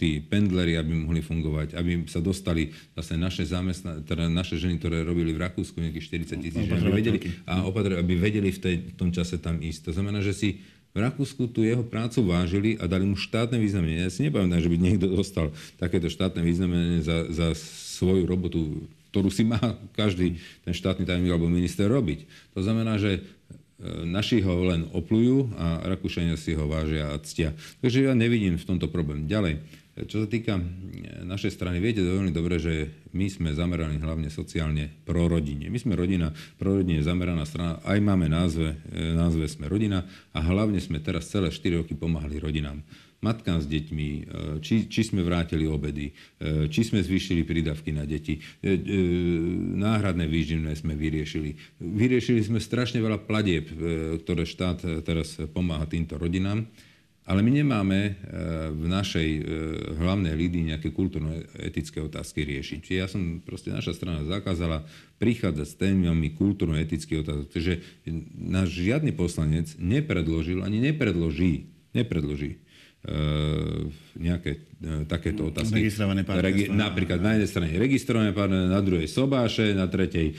tí 0.00 0.24
pendleri, 0.24 0.80
aby 0.80 0.96
mohli 0.96 1.20
fungovať, 1.20 1.76
aby 1.76 2.08
sa 2.08 2.24
dostali 2.24 2.72
zase 2.96 3.20
naše 3.20 3.44
zamestna, 3.44 4.00
teda 4.00 4.32
naše 4.32 4.56
ženy, 4.56 4.80
ktoré 4.80 5.04
robili 5.04 5.36
v 5.36 5.44
Rakúsku 5.44 5.76
nejakých 5.76 6.24
40 6.32 6.40
tisíc 6.40 6.64
ženy, 6.64 6.72
aby 6.72 6.92
vedeli, 7.04 7.18
a 7.44 7.68
opatr- 7.68 8.00
aby 8.00 8.16
vedeli 8.16 8.48
v, 8.48 8.58
tej, 8.58 8.76
v 8.88 8.94
tom 8.96 9.12
čase 9.12 9.36
tam 9.36 9.60
ísť. 9.60 9.92
To 9.92 10.00
znamená, 10.00 10.24
že 10.24 10.32
si 10.32 10.48
v 10.96 11.04
Rakúsku 11.04 11.52
tú 11.52 11.64
jeho 11.64 11.84
prácu 11.84 12.24
vážili 12.24 12.80
a 12.80 12.88
dali 12.88 13.04
mu 13.04 13.16
štátne 13.16 13.60
významenie. 13.60 14.08
Ja 14.08 14.12
si 14.12 14.24
nepamätám, 14.24 14.60
že 14.64 14.72
by 14.72 14.76
niekto 14.80 15.08
dostal 15.12 15.52
takéto 15.76 16.08
štátne 16.08 16.40
významenie 16.40 17.04
za, 17.04 17.28
za 17.28 17.52
svoju 17.96 18.24
robotu, 18.24 18.88
ktorú 19.12 19.28
si 19.28 19.44
má 19.44 19.60
každý 19.92 20.40
ten 20.64 20.72
štátny 20.72 21.04
tajomník 21.04 21.36
alebo 21.36 21.52
minister 21.52 21.86
robiť. 21.86 22.24
To 22.56 22.64
znamená, 22.64 22.96
že 22.96 23.20
E, 23.82 24.06
naši 24.06 24.38
ho 24.46 24.62
len 24.62 24.86
oplujú 24.94 25.50
a 25.58 25.82
Rakúšania 25.82 26.38
si 26.38 26.54
ho 26.54 26.70
vážia 26.70 27.10
a 27.10 27.18
ctia. 27.18 27.50
Takže 27.82 28.06
ja 28.06 28.14
nevidím 28.14 28.54
v 28.54 28.62
tomto 28.62 28.86
problém. 28.86 29.26
Ďalej, 29.26 29.58
čo 30.06 30.22
sa 30.22 30.28
týka 30.30 30.54
e, 30.54 30.62
našej 31.26 31.50
strany, 31.50 31.82
viete 31.82 31.98
veľmi 31.98 32.30
dobre, 32.30 32.62
že 32.62 32.94
my 33.10 33.26
sme 33.26 33.50
zameraní 33.50 33.98
hlavne 33.98 34.30
sociálne 34.30 34.86
pro 35.02 35.26
rodine. 35.26 35.66
My 35.66 35.82
sme 35.82 35.98
rodina, 35.98 36.30
pro 36.62 36.78
rodine 36.78 37.02
zameraná 37.02 37.42
strana, 37.42 37.82
aj 37.82 37.98
máme 37.98 38.30
názve, 38.30 38.78
e, 38.94 39.18
názve 39.18 39.50
sme 39.50 39.66
rodina 39.66 40.06
a 40.30 40.38
hlavne 40.38 40.78
sme 40.78 41.02
teraz 41.02 41.26
celé 41.26 41.50
4 41.50 41.82
roky 41.82 41.98
pomáhali 41.98 42.38
rodinám 42.38 42.86
matkám 43.22 43.62
s 43.62 43.70
deťmi, 43.70 44.08
e, 44.10 44.20
či, 44.58 44.90
či 44.90 45.00
sme 45.06 45.22
vrátili 45.22 45.64
obedy, 45.64 46.10
e, 46.10 46.66
či 46.66 46.82
sme 46.82 47.00
zvýšili 47.00 47.46
prídavky 47.46 47.94
na 47.94 48.02
deti, 48.02 48.42
e, 48.60 48.74
náhradné 49.78 50.26
výživné 50.26 50.74
sme 50.74 50.98
vyriešili. 50.98 51.54
Vyriešili 51.78 52.42
sme 52.42 52.58
strašne 52.58 52.98
veľa 52.98 53.22
platieb, 53.24 53.70
ktoré 54.26 54.42
štát 54.42 55.06
teraz 55.06 55.38
pomáha 55.54 55.86
týmto 55.86 56.18
rodinám. 56.18 56.66
Ale 57.22 57.38
my 57.38 57.54
nemáme 57.54 58.18
v 58.74 58.84
našej 58.90 59.28
hlavnej 59.94 60.34
lídii 60.34 60.74
nejaké 60.74 60.90
kultúrno-etické 60.90 62.02
otázky 62.02 62.42
riešiť. 62.42 62.78
Čiže 62.82 62.98
ja 62.98 63.06
som, 63.06 63.38
proste 63.38 63.70
naša 63.70 63.94
strana 63.94 64.26
zakázala 64.26 64.82
prichádzať 65.22 65.66
s 65.70 65.78
témami 65.78 66.34
kultúrno-etických 66.34 67.22
otázok. 67.22 67.46
Takže 67.54 67.74
náš 68.34 68.74
žiadny 68.74 69.14
poslanec 69.14 69.70
nepredložil, 69.78 70.66
ani 70.66 70.82
nepredloží, 70.82 71.70
nepredloží 71.94 72.58
nejaké 74.14 74.62
e, 74.78 75.08
takéto 75.10 75.50
otázky. 75.50 75.82
Registrované 75.82 76.22
Regi- 76.22 76.70
napríklad 76.70 77.18
na 77.18 77.34
jednej 77.34 77.50
strane 77.50 77.68
registrované 77.74 78.30
partnerstvo, 78.30 78.70
na 78.70 78.82
druhej 78.82 79.08
sobáše, 79.10 79.74
na 79.74 79.90
tretej 79.90 80.30
e, 80.30 80.34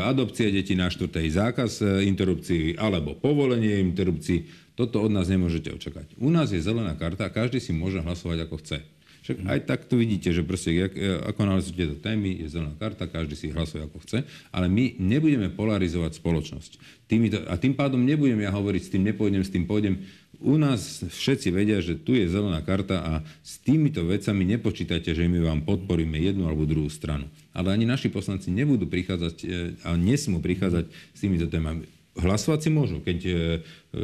adopcie 0.00 0.48
detí, 0.48 0.72
na 0.72 0.88
štvrtej 0.88 1.26
zákaz 1.28 1.70
e, 1.84 2.08
interrupcií 2.08 2.80
alebo 2.80 3.12
povolenie 3.20 3.76
interrupcií. 3.84 4.48
Toto 4.72 5.04
od 5.04 5.12
nás 5.12 5.28
nemôžete 5.28 5.68
očakať. 5.68 6.16
U 6.16 6.32
nás 6.32 6.48
je 6.48 6.64
zelená 6.64 6.96
karta 6.96 7.28
a 7.28 7.34
každý 7.34 7.60
si 7.60 7.76
môže 7.76 8.00
hlasovať 8.00 8.48
ako 8.48 8.56
chce. 8.64 8.78
Však 9.22 9.38
aj 9.46 9.60
tak 9.70 9.80
tu 9.86 10.02
vidíte, 10.02 10.34
že 10.34 10.42
proste, 10.42 10.74
jak, 10.74 10.96
e, 10.98 11.22
ako 11.28 11.62
sú 11.62 11.76
tieto 11.78 11.94
témy, 11.94 12.42
je 12.42 12.58
zelená 12.58 12.74
karta, 12.74 13.06
každý 13.06 13.38
si 13.38 13.46
hlasuje 13.54 13.86
ako 13.86 14.02
chce, 14.02 14.26
ale 14.50 14.66
my 14.66 14.98
nebudeme 14.98 15.46
polarizovať 15.52 16.18
spoločnosť. 16.18 17.04
Týmito, 17.06 17.38
a 17.46 17.54
tým 17.54 17.76
pádom 17.76 18.02
nebudem 18.02 18.42
ja 18.42 18.50
hovoriť, 18.50 18.82
s 18.82 18.90
tým 18.90 19.06
nepôjdem, 19.06 19.44
s 19.46 19.52
tým 19.52 19.62
pôjdem 19.62 20.02
u 20.42 20.58
nás 20.58 21.06
všetci 21.06 21.48
vedia, 21.54 21.78
že 21.78 21.94
tu 21.94 22.18
je 22.18 22.26
zelená 22.26 22.58
karta 22.66 22.98
a 22.98 23.12
s 23.46 23.62
týmito 23.62 24.02
vecami 24.02 24.42
nepočítajte, 24.58 25.14
že 25.14 25.30
my 25.30 25.38
vám 25.38 25.60
podporíme 25.62 26.18
jednu 26.18 26.50
alebo 26.50 26.66
druhú 26.66 26.90
stranu. 26.90 27.30
Ale 27.54 27.70
ani 27.70 27.86
naši 27.86 28.10
poslanci 28.10 28.50
nebudú 28.50 28.90
prichádzať 28.90 29.36
e, 29.40 29.46
a 29.86 29.94
nesmú 29.94 30.42
prichádzať 30.42 30.90
s 30.90 31.18
týmito 31.22 31.46
témami. 31.46 31.86
Hlasovať 32.12 32.60
si 32.60 32.70
môžu, 32.74 33.00
keď 33.00 33.18
e, 33.24 33.32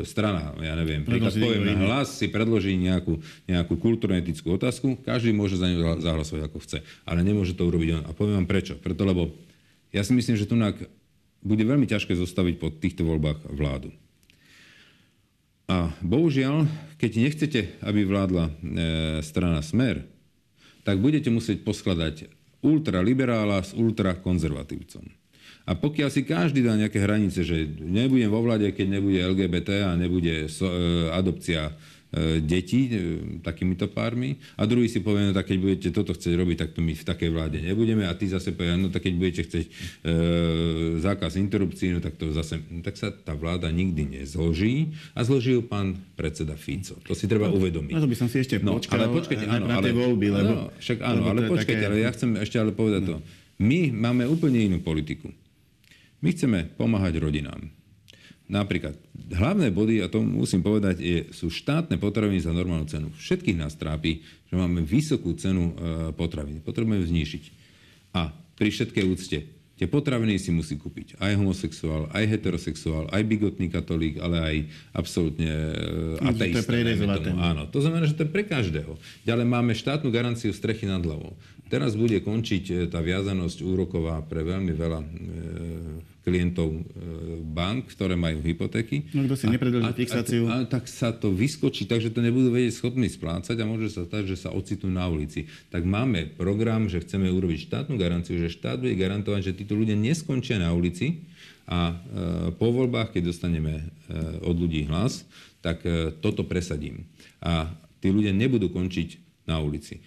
strana, 0.07 0.57
ja 0.65 0.73
neviem, 0.79 1.05
príklad 1.05 1.35
poviem 1.37 1.69
na 1.69 1.77
hlas, 1.77 2.17
si 2.17 2.31
predloží 2.33 2.73
nejakú, 2.81 3.21
nejakú 3.45 3.77
kultúrno-etickú 3.77 4.57
otázku, 4.57 4.97
každý 5.05 5.37
môže 5.37 5.61
za 5.61 5.69
ňu 5.69 6.01
zahlasovať 6.01 6.49
ako 6.49 6.59
chce. 6.65 6.79
Ale 7.05 7.21
nemôže 7.21 7.53
to 7.53 7.69
urobiť 7.69 8.01
on. 8.01 8.05
A 8.09 8.17
poviem 8.17 8.41
vám 8.41 8.49
prečo. 8.49 8.81
Preto, 8.81 9.05
lebo 9.05 9.29
ja 9.93 10.01
si 10.01 10.17
myslím, 10.17 10.41
že 10.41 10.49
tu 10.49 10.57
bude 11.45 11.65
veľmi 11.65 11.85
ťažké 11.85 12.17
zostaviť 12.17 12.55
po 12.57 12.73
týchto 12.73 13.05
voľbách 13.05 13.45
vládu. 13.53 13.93
A 15.69 15.93
bohužiaľ, 16.01 16.65
keď 16.97 17.11
nechcete, 17.21 17.61
aby 17.85 18.09
vládla 18.09 18.45
e, 18.49 18.53
strana 19.21 19.61
Smer, 19.61 20.09
tak 20.81 20.97
budete 20.97 21.29
musieť 21.29 21.61
poskladať 21.61 22.33
ultraliberála 22.65 23.61
s 23.61 23.77
ultrakonzervatívcom. 23.77 25.05
A 25.69 25.77
pokiaľ 25.77 26.09
si 26.09 26.25
každý 26.25 26.65
dá 26.65 26.73
nejaké 26.73 27.05
hranice, 27.05 27.45
že 27.45 27.69
nebudem 27.85 28.33
vo 28.33 28.41
vláde, 28.41 28.73
keď 28.73 28.97
nebude 28.97 29.21
LGBT 29.21 29.93
a 29.93 30.01
nebude 30.01 30.49
e, 30.49 30.51
adopcia 31.13 31.77
detí 32.41 32.89
e, 32.89 32.93
takýmito 33.45 33.85
pármi 33.93 34.41
a 34.57 34.65
druhý 34.65 34.89
si 34.89 35.05
povie, 35.05 35.29
no 35.29 35.37
tak 35.37 35.53
keď 35.53 35.59
budete 35.61 35.89
toto 35.93 36.17
chcieť 36.17 36.35
robiť, 36.41 36.57
tak 36.57 36.71
to 36.73 36.81
my 36.81 36.97
v 36.97 37.05
takej 37.05 37.29
vláde 37.29 37.61
nebudeme 37.61 38.09
a 38.09 38.13
ty 38.17 38.25
zase 38.25 38.57
povie, 38.57 38.81
no 38.81 38.89
tak 38.89 39.05
keď 39.05 39.15
budete 39.21 39.43
chcieť 39.45 39.67
e, 39.69 39.71
zákaz 41.05 41.37
interrupcií, 41.37 41.93
no 41.93 42.01
tak 42.01 42.17
to 42.17 42.33
zase, 42.33 42.65
no 42.73 42.81
tak 42.81 42.97
sa 42.97 43.13
tá 43.13 43.37
vláda 43.37 43.69
nikdy 43.69 44.21
nezloží 44.21 44.97
a 45.13 45.21
zloží 45.21 45.53
ju 45.53 45.63
pán 45.69 46.01
predseda 46.17 46.57
Fico. 46.57 46.97
To 47.05 47.13
si 47.13 47.29
treba 47.29 47.53
no, 47.53 47.61
uvedomiť. 47.61 47.93
No 47.93 48.01
to 48.01 48.09
by 48.09 48.17
som 48.17 48.33
si 48.33 48.41
ešte 48.41 48.57
no, 48.65 48.81
počkal 48.81 49.05
ale 49.05 49.13
počkajte, 49.13 49.45
áno, 49.45 49.69
na 49.69 49.77
tie 49.85 49.93
voľby, 49.93 50.27
lebo... 50.33 50.49
No, 50.49 50.65
však 50.81 50.99
áno, 51.05 51.21
lebo 51.29 51.29
ale 51.29 51.41
počkajte, 51.53 51.85
také... 51.85 51.93
ale 51.93 51.97
ja 52.01 52.11
chcem 52.17 52.31
ešte 52.41 52.57
ale 52.57 52.73
povedať 52.73 53.03
no. 53.05 53.09
to. 53.13 53.17
My 53.61 53.93
máme 53.93 54.25
úplne 54.25 54.65
inú 54.65 54.81
politiku. 54.81 55.29
My 56.25 56.33
chceme 56.33 56.73
pomáhať 56.75 57.21
rodinám. 57.21 57.78
Napríklad 58.49 58.97
hlavné 59.29 59.69
body, 59.69 60.01
a 60.01 60.09
to 60.09 60.25
musím 60.25 60.65
povedať, 60.65 60.97
je, 61.05 61.19
sú 61.37 61.53
štátne 61.53 62.01
potraviny 62.01 62.41
za 62.41 62.57
normálnu 62.57 62.89
cenu. 62.89 63.13
Všetkých 63.13 63.61
nás 63.61 63.77
trápi, 63.77 64.25
že 64.49 64.55
máme 64.57 64.81
vysokú 64.81 65.37
cenu 65.37 65.77
e, 65.77 66.13
potraviny. 66.17 66.65
Potrebujeme 66.65 67.05
znižiť. 67.05 67.45
A 68.17 68.33
pri 68.57 68.73
všetkej 68.73 69.05
úcte, 69.05 69.39
tie 69.77 69.87
potraviny 69.87 70.41
si 70.41 70.49
musí 70.49 70.81
kúpiť 70.81 71.21
aj 71.21 71.37
homosexuál, 71.37 72.09
aj 72.09 72.25
heterosexuál, 72.25 73.13
aj 73.13 73.23
bigotný 73.29 73.69
katolík, 73.69 74.17
ale 74.17 74.37
aj 74.41 74.57
absolútne 74.97 75.53
e, 75.53 75.75
ateista. 76.25 76.65
To 76.65 76.65
je 76.65 76.69
Áno, 77.37 77.63
to 77.69 77.79
znamená, 77.85 78.09
že 78.09 78.17
to 78.17 78.25
je 78.25 78.33
pre 78.33 78.49
každého. 78.49 78.97
Ďalej 79.29 79.45
máme 79.45 79.77
štátnu 79.77 80.09
garanciu 80.09 80.57
strechy 80.57 80.89
nad 80.89 81.05
hlavou. 81.05 81.37
Teraz 81.69 81.93
bude 82.01 82.25
končiť 82.25 82.65
e, 82.73 82.75
tá 82.89 83.05
viazanosť 83.05 83.61
úroková 83.61 84.25
pre 84.25 84.41
veľmi 84.41 84.73
veľa 84.73 85.01
klientov 86.29 86.69
e, 86.69 86.81
bank, 87.41 87.89
ktoré 87.97 88.21
majú 88.21 88.45
hypotéky. 88.45 89.09
No 89.17 89.25
kto 89.25 89.41
si 89.41 89.49
nepredlží 89.49 89.93
fixáciu. 89.97 90.45
A, 90.45 90.63
a, 90.63 90.69
tak 90.69 90.85
sa 90.85 91.17
to 91.17 91.33
vyskočí, 91.33 91.89
takže 91.89 92.13
to 92.13 92.21
nebudú 92.21 92.53
vedieť 92.53 92.85
schopní 92.85 93.09
splácať 93.09 93.57
a 93.57 93.65
môže 93.65 93.89
sa 93.89 94.05
stať, 94.05 94.29
že 94.29 94.37
sa 94.37 94.53
ocitnú 94.53 94.93
na 94.93 95.09
ulici. 95.09 95.49
Tak 95.73 95.89
máme 95.89 96.37
program, 96.37 96.93
že 96.93 97.01
chceme 97.01 97.33
urobiť 97.33 97.73
štátnu 97.73 97.97
garanciu, 97.97 98.37
že 98.37 98.53
štát 98.53 98.77
bude 98.77 98.93
garantovať, 98.93 99.41
že 99.49 99.57
títo 99.65 99.73
ľudia 99.73 99.97
neskončia 99.97 100.61
na 100.61 100.77
ulici 100.77 101.25
a 101.65 101.93
e, 101.93 101.95
po 102.53 102.69
voľbách, 102.69 103.17
keď 103.17 103.33
dostaneme 103.33 103.81
e, 103.81 103.85
od 104.45 104.57
ľudí 104.57 104.85
hlas, 104.85 105.25
tak 105.65 105.81
e, 105.89 106.13
toto 106.21 106.45
presadím. 106.45 107.09
A 107.41 107.73
tí 108.05 108.13
ľudia 108.13 108.37
nebudú 108.37 108.69
končiť 108.69 109.17
na 109.49 109.65
ulici. 109.65 109.99
E, 109.99 110.03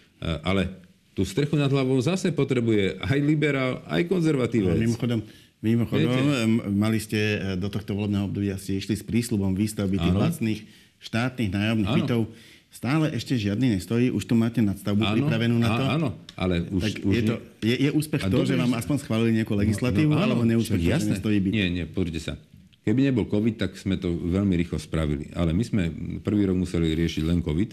ale 0.45 0.69
tú 1.11 1.27
strechu 1.27 1.59
nad 1.59 1.67
hlavou 1.67 1.99
zase 1.99 2.31
potrebuje 2.31 2.97
aj 3.03 3.19
liberál, 3.19 3.83
aj 3.85 4.07
konzervatívec. 4.07 4.79
No, 4.79 4.85
mimochodom, 4.87 5.19
Mimochodom, 5.61 6.09
Viete? 6.09 6.73
mali 6.73 6.97
ste 6.97 7.37
e, 7.37 7.37
do 7.53 7.69
tohto 7.69 7.93
volebného 7.93 8.25
obdobia 8.25 8.57
ste 8.57 8.81
išli 8.81 8.97
s 8.97 9.05
prísľubom 9.05 9.53
výstavby 9.53 10.01
tých 10.01 10.17
lacných 10.17 10.59
štátnych 10.97 11.49
nájomných 11.53 11.91
bytov. 12.01 12.33
Stále 12.71 13.11
ešte 13.13 13.35
žiadny 13.35 13.77
nestojí, 13.77 14.09
už 14.09 14.25
tu 14.25 14.33
máte 14.33 14.63
nadstavbu 14.63 15.03
áno, 15.03 15.13
pripravenú 15.13 15.59
na 15.59 15.69
to. 15.75 15.83
Áno, 15.85 16.09
ale 16.39 16.65
už... 16.71 16.81
Tak 16.81 16.93
už 17.03 17.13
je, 17.13 17.21
to, 17.27 17.35
je, 17.61 17.75
je 17.77 17.89
úspech 17.91 18.25
to, 18.31 18.47
že 18.47 18.55
vám 18.55 18.73
aspoň 18.79 18.95
schválili 19.03 19.31
nejakú 19.37 19.53
legislatívu, 19.59 20.07
no, 20.07 20.15
no, 20.15 20.21
áno, 20.23 20.25
alebo 20.39 20.41
neúspech, 20.47 20.79
že 20.79 21.13
nestojí 21.13 21.37
byt? 21.43 21.51
Nie, 21.51 21.67
nie, 21.67 21.83
pozrite 21.83 22.23
sa. 22.23 22.33
Keby 22.81 23.11
nebol 23.11 23.29
COVID, 23.29 23.59
tak 23.61 23.77
sme 23.77 23.99
to 23.99 24.09
veľmi 24.09 24.57
rýchlo 24.57 24.81
spravili. 24.81 25.29
Ale 25.37 25.53
my 25.53 25.61
sme 25.61 25.83
prvý 26.25 26.49
rok 26.49 26.57
museli 26.57 26.95
riešiť 26.97 27.27
len 27.27 27.45
COVID 27.45 27.69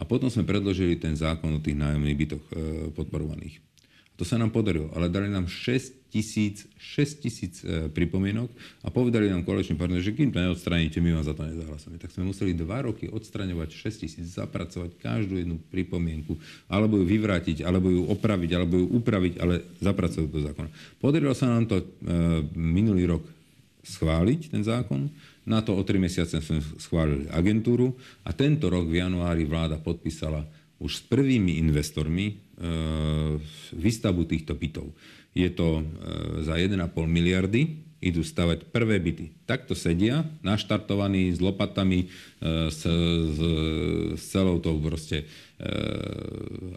a 0.00 0.08
potom 0.08 0.26
sme 0.26 0.42
predložili 0.42 0.98
ten 0.98 1.14
zákon 1.14 1.54
o 1.54 1.62
tých 1.62 1.78
nájomných 1.78 2.18
bytoch 2.18 2.44
e, 2.50 2.54
podporovaných. 2.90 3.69
To 4.20 4.28
sa 4.28 4.36
nám 4.36 4.52
podarilo, 4.52 4.92
ale 4.92 5.08
dali 5.08 5.32
nám 5.32 5.48
6 5.48 6.12
tisíc, 6.12 6.68
6 6.76 7.24
tisíc 7.24 7.64
e, 7.64 7.88
pripomienok 7.88 8.52
a 8.84 8.92
povedali 8.92 9.32
nám 9.32 9.48
koaliční 9.48 9.80
partneri, 9.80 10.04
že 10.04 10.12
kým 10.12 10.28
to 10.28 10.44
neodstraníte, 10.44 11.00
my 11.00 11.16
vám 11.16 11.24
za 11.24 11.32
to 11.32 11.48
nezahlasujeme. 11.48 11.96
Tak 11.96 12.12
sme 12.12 12.28
museli 12.28 12.52
dva 12.52 12.84
roky 12.84 13.08
odstraňovať 13.08 13.72
6 13.72 14.04
tisíc, 14.04 14.36
zapracovať 14.36 15.00
každú 15.00 15.40
jednu 15.40 15.56
pripomienku, 15.72 16.36
alebo 16.68 17.00
ju 17.00 17.08
vyvrátiť, 17.08 17.64
alebo 17.64 17.88
ju 17.88 18.12
opraviť, 18.12 18.50
alebo 18.60 18.74
ju 18.84 18.86
upraviť, 19.00 19.34
ale 19.40 19.64
zapracovať 19.80 20.28
do 20.28 20.40
zákona. 20.52 20.68
Podarilo 21.00 21.32
sa 21.32 21.48
nám 21.48 21.64
to 21.64 21.80
e, 21.80 21.84
minulý 22.60 23.16
rok 23.16 23.24
schváliť, 23.88 24.52
ten 24.52 24.60
zákon. 24.60 25.08
Na 25.48 25.64
to 25.64 25.72
o 25.72 25.80
3 25.80 25.96
mesiace 25.96 26.44
sme 26.44 26.60
schválili 26.76 27.24
agentúru 27.32 27.96
a 28.28 28.36
tento 28.36 28.68
rok 28.68 28.84
v 28.84 29.00
januári 29.00 29.48
vláda 29.48 29.80
podpísala 29.80 30.44
už 30.76 31.00
s 31.00 31.02
prvými 31.08 31.56
investormi 31.56 32.49
výstavbu 33.72 34.28
týchto 34.28 34.52
bytov. 34.52 34.92
Je 35.32 35.48
to 35.48 35.80
e, 35.80 35.82
za 36.44 36.58
1,5 36.58 36.76
miliardy, 37.06 37.86
idú 38.00 38.24
stavať 38.24 38.72
prvé 38.72 38.96
byty. 38.96 39.44
Takto 39.44 39.76
sedia, 39.76 40.24
naštartovaní 40.40 41.30
s 41.30 41.38
lopatami, 41.38 42.04
e, 42.04 42.68
s, 42.72 42.82
s, 42.84 43.38
s 44.16 44.22
celou 44.28 44.58
tou 44.58 44.76
proste 44.80 45.24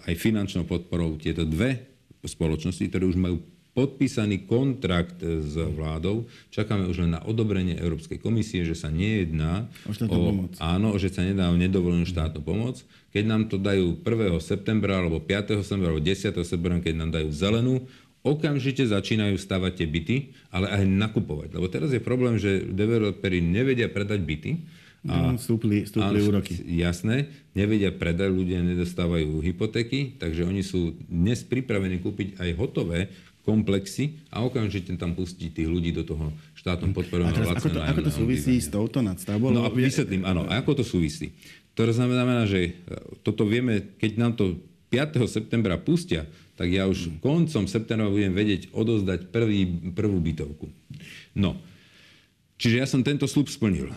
aj 0.04 0.19
finančnou 0.19 0.67
podporou 0.67 1.15
tieto 1.15 1.48
dve 1.48 1.88
spoločnosti, 2.19 2.84
ktoré 2.91 3.08
už 3.08 3.15
majú 3.15 3.39
podpísaný 3.74 4.46
kontrakt 4.46 5.18
s 5.22 5.58
vládou. 5.58 6.30
Čakáme 6.54 6.86
už 6.86 7.06
len 7.06 7.18
na 7.18 7.22
odobrenie 7.26 7.74
Európskej 7.78 8.22
komisie, 8.22 8.62
že 8.62 8.78
sa 8.78 8.94
nejedná 8.94 9.66
o, 9.90 9.92
o 10.14 10.46
áno, 10.62 10.94
že 11.02 11.10
sa 11.10 11.26
nedá 11.26 11.50
o 11.50 11.58
nedovolenú 11.58 12.06
štátnu 12.06 12.46
pomoc. 12.46 12.86
Keď 13.10 13.24
nám 13.26 13.50
to 13.50 13.58
dajú 13.58 13.98
1. 14.06 14.38
septembra, 14.42 15.02
alebo 15.02 15.18
5. 15.18 15.66
septembra, 15.66 15.90
alebo 15.90 16.02
10. 16.06 16.38
septembra, 16.46 16.86
keď 16.86 16.94
nám 16.98 17.12
dajú 17.18 17.30
zelenú, 17.34 17.76
okamžite 18.24 18.86
začínajú 18.88 19.36
stavať 19.36 19.84
tie 19.84 19.88
byty, 19.90 20.16
ale 20.54 20.70
aj 20.70 20.84
nakupovať. 20.88 21.50
Lebo 21.58 21.68
teraz 21.68 21.90
je 21.92 22.00
problém, 22.00 22.38
že 22.38 22.64
developeri 22.64 23.44
nevedia 23.44 23.90
predať 23.90 24.22
byty, 24.24 24.52
a, 25.04 25.36
no, 25.36 25.36
stúpli, 25.36 25.84
stúpli 25.84 26.24
úroky. 26.24 26.64
Jasné, 26.64 27.28
nevedia 27.52 27.92
predať, 27.92 28.32
ľudia 28.32 28.64
nedostávajú 28.64 29.44
hypotéky, 29.44 30.16
takže 30.16 30.48
oni 30.48 30.64
sú 30.64 30.96
dnes 31.12 31.44
pripravení 31.44 32.00
kúpiť 32.00 32.40
aj 32.40 32.50
hotové 32.56 33.12
komplexy 33.44 34.24
a 34.32 34.42
okamžite 34.48 34.96
tam 34.96 35.14
pustiť 35.14 35.52
tých 35.52 35.68
ľudí 35.68 35.92
do 35.92 36.08
toho 36.08 36.32
štátom 36.56 36.96
podporovaného 36.96 37.52
ako 37.52 37.70
to, 37.76 37.80
ako 37.84 38.02
to 38.08 38.12
súvisí 38.12 38.56
s 38.56 38.72
touto 38.72 39.04
nadstavbou? 39.04 39.52
No 39.52 39.68
a 39.68 39.70
vysvetlím, 39.70 40.24
áno. 40.24 40.48
A 40.48 40.64
ako 40.64 40.80
to 40.80 40.84
súvisí? 40.88 41.36
To 41.76 41.84
znamená, 41.90 42.48
že 42.48 42.60
e, 42.64 42.72
toto 43.26 43.44
vieme, 43.44 43.84
keď 44.00 44.12
nám 44.16 44.34
to 44.40 44.64
5. 44.94 45.20
septembra 45.28 45.76
pustia, 45.76 46.30
tak 46.54 46.70
ja 46.70 46.86
už 46.86 47.20
koncom 47.20 47.66
septembra 47.66 48.08
budem 48.08 48.32
vedieť 48.32 48.70
odozdať 48.72 49.34
prvý, 49.34 49.66
prvú 49.92 50.22
bytovku. 50.22 50.70
No, 51.34 51.58
čiže 52.62 52.76
ja 52.78 52.86
som 52.86 53.02
tento 53.02 53.26
slub 53.26 53.50
splnil. 53.50 53.90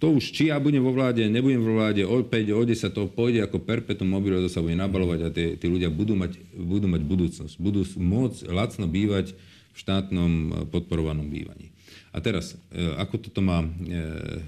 To 0.00 0.16
už, 0.16 0.32
či 0.32 0.48
ja 0.48 0.56
budem 0.56 0.80
vo 0.80 0.96
vláde, 0.96 1.20
nebudem 1.28 1.60
vo 1.60 1.76
vláde, 1.76 2.08
o 2.08 2.24
5, 2.24 2.32
o 2.56 2.62
10, 2.64 2.88
to 2.88 3.12
pôjde 3.12 3.44
ako 3.44 3.60
perpetuum 3.60 4.08
mobile, 4.08 4.40
to 4.40 4.48
sa 4.48 4.64
bude 4.64 4.72
nabalovať 4.72 5.20
a 5.20 5.28
tí, 5.28 5.60
tí 5.60 5.66
ľudia 5.68 5.92
budú 5.92 6.16
mať, 6.16 6.40
budú 6.56 6.88
mať 6.88 7.02
budúcnosť. 7.04 7.54
Budú 7.60 7.84
môcť 7.84 8.48
lacno 8.48 8.88
bývať 8.88 9.36
v 9.70 9.76
štátnom 9.76 10.32
e, 10.32 10.48
podporovanom 10.72 11.28
bývaní. 11.28 11.68
A 12.16 12.24
teraz, 12.24 12.56
e, 12.72 12.80
ako 12.96 13.28
toto 13.28 13.44
má 13.44 13.60
e, 13.60 13.68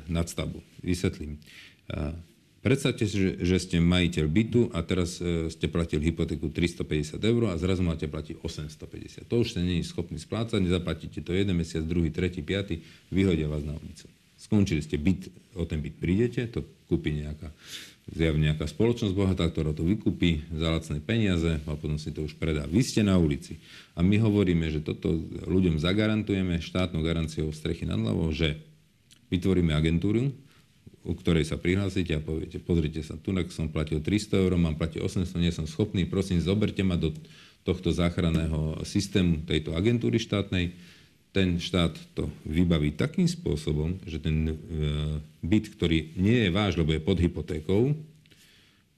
nadstavbu? 0.08 0.58
Vysvetlím. 0.82 1.38
Predstavte 2.62 3.04
si, 3.04 3.38
že, 3.42 3.56
ste 3.58 3.82
majiteľ 3.82 4.26
bytu 4.26 4.60
a 4.70 4.80
teraz 4.86 5.18
ste 5.50 5.66
platili 5.66 6.10
hypotéku 6.10 6.48
350 6.48 7.18
eur 7.18 7.42
a 7.50 7.58
zrazu 7.58 7.82
máte 7.82 8.06
platiť 8.06 8.38
850. 8.38 9.26
To 9.26 9.42
už 9.42 9.52
ste 9.52 9.66
nie 9.66 9.82
je 9.82 9.90
schopný 9.90 10.16
splácať, 10.16 10.62
nezaplatíte 10.62 11.20
to 11.20 11.34
jeden 11.34 11.58
mesiac, 11.58 11.82
druhý, 11.82 12.14
tretí, 12.14 12.40
piaty, 12.40 12.80
vyhodia 13.10 13.50
vás 13.50 13.66
na 13.66 13.74
ulicu. 13.76 14.06
Skončili 14.42 14.82
ste 14.82 14.98
byt, 14.98 15.30
o 15.54 15.62
ten 15.62 15.78
byt 15.78 16.02
prídete, 16.02 16.50
to 16.50 16.66
kúpi 16.90 17.14
nejaká, 17.14 17.54
zjavne 18.10 18.50
nejaká 18.50 18.66
spoločnosť 18.66 19.14
bohatá, 19.14 19.46
ktorá 19.46 19.70
to 19.70 19.86
vykúpi 19.86 20.42
za 20.50 20.74
lacné 20.74 20.98
peniaze 20.98 21.62
a 21.62 21.72
potom 21.78 21.94
si 21.94 22.10
to 22.10 22.26
už 22.26 22.34
predá. 22.42 22.66
Vy 22.66 22.82
ste 22.82 23.06
na 23.06 23.14
ulici. 23.14 23.62
A 23.94 24.02
my 24.02 24.18
hovoríme, 24.18 24.66
že 24.66 24.82
toto 24.82 25.14
ľuďom 25.46 25.78
zagarantujeme 25.78 26.58
štátnou 26.58 27.06
garanciou 27.06 27.54
strechy 27.54 27.86
nad 27.86 28.02
hlavou, 28.02 28.34
že 28.34 28.58
vytvoríme 29.30 29.70
agentúru, 29.78 30.34
u 31.02 31.14
ktorej 31.14 31.46
sa 31.46 31.54
prihlásite 31.58 32.10
a 32.14 32.22
poviete, 32.22 32.58
pozrite 32.58 33.02
sa, 33.06 33.14
tu 33.14 33.30
som 33.54 33.70
platil 33.70 34.02
300 34.02 34.42
eur, 34.42 34.54
mám 34.58 34.74
platiť 34.74 35.02
800, 35.02 35.38
nie 35.38 35.54
som 35.54 35.66
schopný, 35.70 36.06
prosím, 36.06 36.42
zoberte 36.42 36.82
ma 36.82 36.98
do 36.98 37.14
tohto 37.62 37.94
záchranného 37.94 38.82
systému 38.82 39.46
tejto 39.46 39.74
agentúry 39.78 40.18
štátnej, 40.18 40.74
ten 41.32 41.56
štát 41.56 41.96
to 42.12 42.28
vybaví 42.44 42.92
takým 42.92 43.24
spôsobom, 43.24 43.96
že 44.04 44.20
ten 44.20 44.52
e, 44.52 44.54
byt, 45.40 45.72
ktorý 45.72 46.12
nie 46.20 46.46
je 46.46 46.50
váš, 46.52 46.76
lebo 46.76 46.92
je 46.92 47.00
pod 47.00 47.16
hypotékou, 47.16 47.96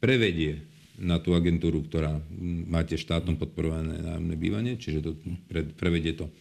prevedie 0.03 0.67
na 0.99 1.23
tú 1.23 1.35
agentúru, 1.35 1.83
ktorá 1.87 2.19
máte 2.71 2.99
štátom 2.99 3.39
podporované 3.39 3.99
nájomné 4.03 4.35
bývanie, 4.35 4.75
čiže 4.79 4.99
to 5.03 5.11
pre, 5.47 5.63
prevedie 5.79 6.19
to 6.19 6.27
e, 6.27 6.33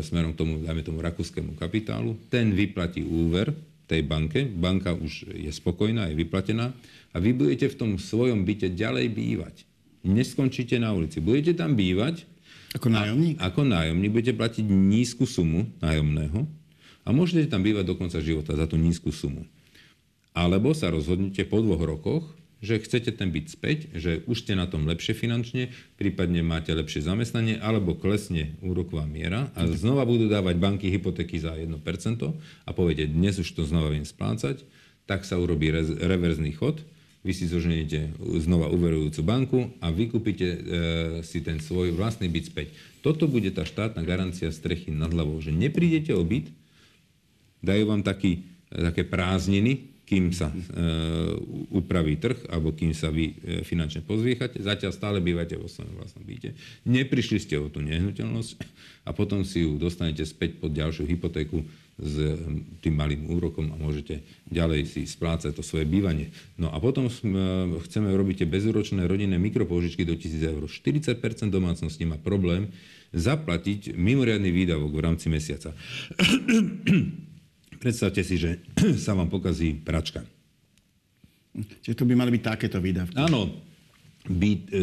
smerom 0.00 0.32
k 0.32 0.40
tomu, 0.40 0.52
dajme 0.64 0.82
tomu, 0.84 0.98
rakúskému 1.04 1.52
kapitálu. 1.56 2.16
Ten 2.32 2.56
vyplatí 2.56 3.04
úver 3.04 3.52
tej 3.86 4.02
banke, 4.08 4.48
banka 4.48 4.96
už 4.96 5.36
je 5.36 5.52
spokojná, 5.52 6.10
je 6.10 6.18
vyplatená 6.18 6.72
a 7.12 7.16
vy 7.20 7.36
budete 7.36 7.70
v 7.72 7.78
tom 7.78 7.90
svojom 8.00 8.42
byte 8.42 8.72
ďalej 8.72 9.06
bývať. 9.12 9.56
Neskončíte 10.06 10.78
na 10.78 10.94
ulici. 10.94 11.18
Budete 11.18 11.58
tam 11.58 11.74
bývať. 11.74 12.24
Ako 12.74 12.90
nájomník? 12.90 13.38
A, 13.38 13.52
ako 13.52 13.62
nájomník 13.62 14.10
budete 14.10 14.34
platiť 14.34 14.66
nízku 14.66 15.28
sumu 15.28 15.70
nájomného 15.78 16.48
a 17.06 17.08
môžete 17.14 17.52
tam 17.52 17.62
bývať 17.62 17.86
do 17.86 17.94
konca 17.94 18.18
života 18.18 18.58
za 18.58 18.66
tú 18.66 18.74
nízku 18.74 19.14
sumu. 19.14 19.46
Alebo 20.34 20.74
sa 20.74 20.90
rozhodnete 20.90 21.46
po 21.46 21.62
dvoch 21.62 21.80
rokoch, 21.80 22.24
že 22.64 22.80
chcete 22.80 23.12
ten 23.14 23.28
byt 23.28 23.52
späť, 23.52 23.92
že 23.92 24.24
už 24.24 24.42
ste 24.42 24.56
na 24.56 24.64
tom 24.64 24.88
lepšie 24.88 25.12
finančne, 25.12 25.70
prípadne 26.00 26.40
máte 26.40 26.72
lepšie 26.72 27.04
zamestnanie, 27.04 27.60
alebo 27.60 27.94
klesne 27.94 28.56
úroková 28.64 29.04
miera 29.04 29.52
a 29.52 29.68
znova 29.68 30.08
budú 30.08 30.26
dávať 30.26 30.56
banky 30.56 30.88
hypotéky 30.88 31.36
za 31.36 31.52
1% 31.52 31.68
a 32.66 32.70
poviete, 32.72 33.06
dnes 33.06 33.36
už 33.36 33.48
to 33.52 33.62
znova 33.68 33.92
viem 33.92 34.08
splácať, 34.08 34.64
tak 35.04 35.28
sa 35.28 35.36
urobí 35.36 35.68
reverzný 36.00 36.56
chod, 36.56 36.82
vy 37.26 37.32
si 37.34 37.50
zoženiete 37.50 38.14
znova 38.38 38.70
uverujúcu 38.70 39.20
banku 39.26 39.58
a 39.82 39.90
vykúpite 39.90 40.46
e, 40.46 40.58
si 41.26 41.42
ten 41.42 41.58
svoj 41.58 41.90
vlastný 41.90 42.30
byt 42.30 42.54
späť. 42.54 42.70
Toto 43.02 43.26
bude 43.26 43.50
tá 43.50 43.66
štátna 43.66 44.06
garancia 44.06 44.46
strechy 44.54 44.94
nad 44.94 45.10
hlavou, 45.10 45.42
že 45.42 45.50
neprídete 45.50 46.14
o 46.14 46.22
byt, 46.22 46.46
dajú 47.66 47.82
vám 47.90 48.06
taký, 48.06 48.46
také 48.70 49.02
prázdniny, 49.02 49.96
kým 50.06 50.30
sa 50.30 50.54
e, 50.54 50.58
upraví 51.74 52.14
trh, 52.14 52.46
alebo 52.46 52.70
kým 52.70 52.94
sa 52.94 53.10
vy 53.10 53.34
e, 53.34 53.66
finančne 53.66 54.06
pozviechate. 54.06 54.62
Zatiaľ 54.62 54.94
stále 54.94 55.18
bývate 55.18 55.58
vo 55.58 55.66
svojom 55.66 55.98
vlastnom 55.98 56.22
byte. 56.22 56.54
Neprišli 56.86 57.42
ste 57.42 57.58
o 57.58 57.66
tú 57.66 57.82
nehnuteľnosť 57.82 58.54
a 59.02 59.10
potom 59.10 59.42
si 59.42 59.66
ju 59.66 59.74
dostanete 59.74 60.22
späť 60.22 60.62
pod 60.62 60.70
ďalšiu 60.70 61.10
hypotéku 61.10 61.66
s 61.96 62.14
e, 62.20 62.36
tým 62.84 62.94
malým 62.94 63.32
úrokom 63.32 63.72
a 63.72 63.76
môžete 63.80 64.20
ďalej 64.52 64.84
si 64.84 65.02
splácať 65.08 65.56
to 65.56 65.64
svoje 65.64 65.88
bývanie. 65.88 66.28
No 66.60 66.68
a 66.68 66.76
potom 66.76 67.08
sme, 67.08 67.72
chceme 67.88 68.12
robiť 68.12 68.44
bezúročné 68.44 69.08
rodinné 69.08 69.40
mikropôžičky 69.40 70.04
do 70.04 70.12
1000 70.12 70.52
eur. 70.52 70.62
40% 70.68 71.48
domácností 71.48 72.04
má 72.04 72.20
problém 72.20 72.68
zaplatiť 73.16 73.96
mimoriadný 73.96 74.52
výdavok 74.52 74.92
v 74.92 75.04
rámci 75.04 75.32
mesiaca. 75.32 75.72
Predstavte 77.82 78.20
si, 78.20 78.36
že 78.36 78.60
sa 79.04 79.16
vám 79.16 79.32
pokazí 79.32 79.80
pračka. 79.80 80.20
Čiže 81.56 81.96
to 81.96 82.04
by 82.04 82.12
mali 82.12 82.36
byť 82.36 82.42
takéto 82.44 82.76
výdavky. 82.76 83.16
Áno, 83.16 83.48
byt 84.28 84.62
e, 84.68 84.76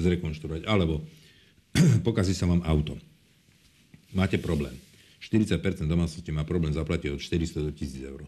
zrekonštruovať. 0.00 0.64
Alebo 0.64 1.04
pokazí 2.08 2.32
sa 2.32 2.48
vám 2.48 2.64
auto. 2.64 2.96
Máte 4.16 4.40
problém. 4.40 4.72
40% 5.20 5.84
domácnosti 5.84 6.32
má 6.32 6.48
problém 6.48 6.72
zaplatiť 6.72 7.12
od 7.12 7.20
400 7.20 7.68
do 7.68 7.70
1000 7.76 8.10
eur. 8.10 8.24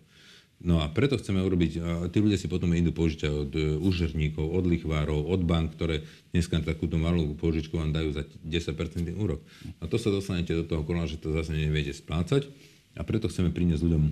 No 0.62 0.78
a 0.78 0.86
preto 0.86 1.18
chceme 1.18 1.42
urobiť, 1.42 1.72
a 1.82 2.06
tí 2.06 2.22
ľudia 2.22 2.38
si 2.38 2.46
potom 2.46 2.70
idú 2.70 2.94
požičať 2.94 3.30
od 3.34 3.50
e, 3.50 3.60
úžerníkov, 3.82 4.46
od 4.46 4.62
lichvárov, 4.70 5.26
od 5.26 5.42
bank, 5.42 5.74
ktoré 5.74 6.06
dneska 6.30 6.62
takúto 6.62 7.02
malú 7.02 7.34
požičku 7.34 7.74
vám 7.74 7.90
dajú 7.90 8.14
za 8.14 8.22
10% 8.46 8.78
úrok. 9.18 9.42
A 9.82 9.90
to 9.90 9.98
sa 9.98 10.14
dostanete 10.14 10.54
do 10.54 10.62
toho 10.62 10.86
kola, 10.86 11.10
že 11.10 11.18
to 11.18 11.34
zase 11.34 11.50
neviete 11.50 11.90
splácať 11.90 12.46
a 12.94 13.02
preto 13.02 13.26
chceme 13.26 13.50
priniesť 13.50 13.82
ľuďom 13.82 14.04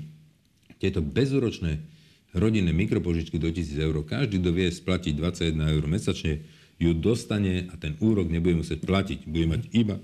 tieto 0.82 0.98
bezúročné 0.98 1.86
rodinné 2.34 2.74
mikropožičky 2.74 3.38
do 3.38 3.46
1000 3.46 3.86
eur. 3.86 4.02
Každý, 4.02 4.42
kto 4.42 4.50
vie 4.50 4.74
splatiť 4.74 5.14
21 5.22 5.54
eur 5.78 5.84
mesačne, 5.86 6.42
ju 6.82 6.90
dostane 6.98 7.70
a 7.70 7.78
ten 7.78 7.94
úrok 8.02 8.26
nebude 8.26 8.58
musieť 8.58 8.82
platiť. 8.82 9.28
Bude 9.28 9.54
mať 9.54 9.62
iba 9.70 10.02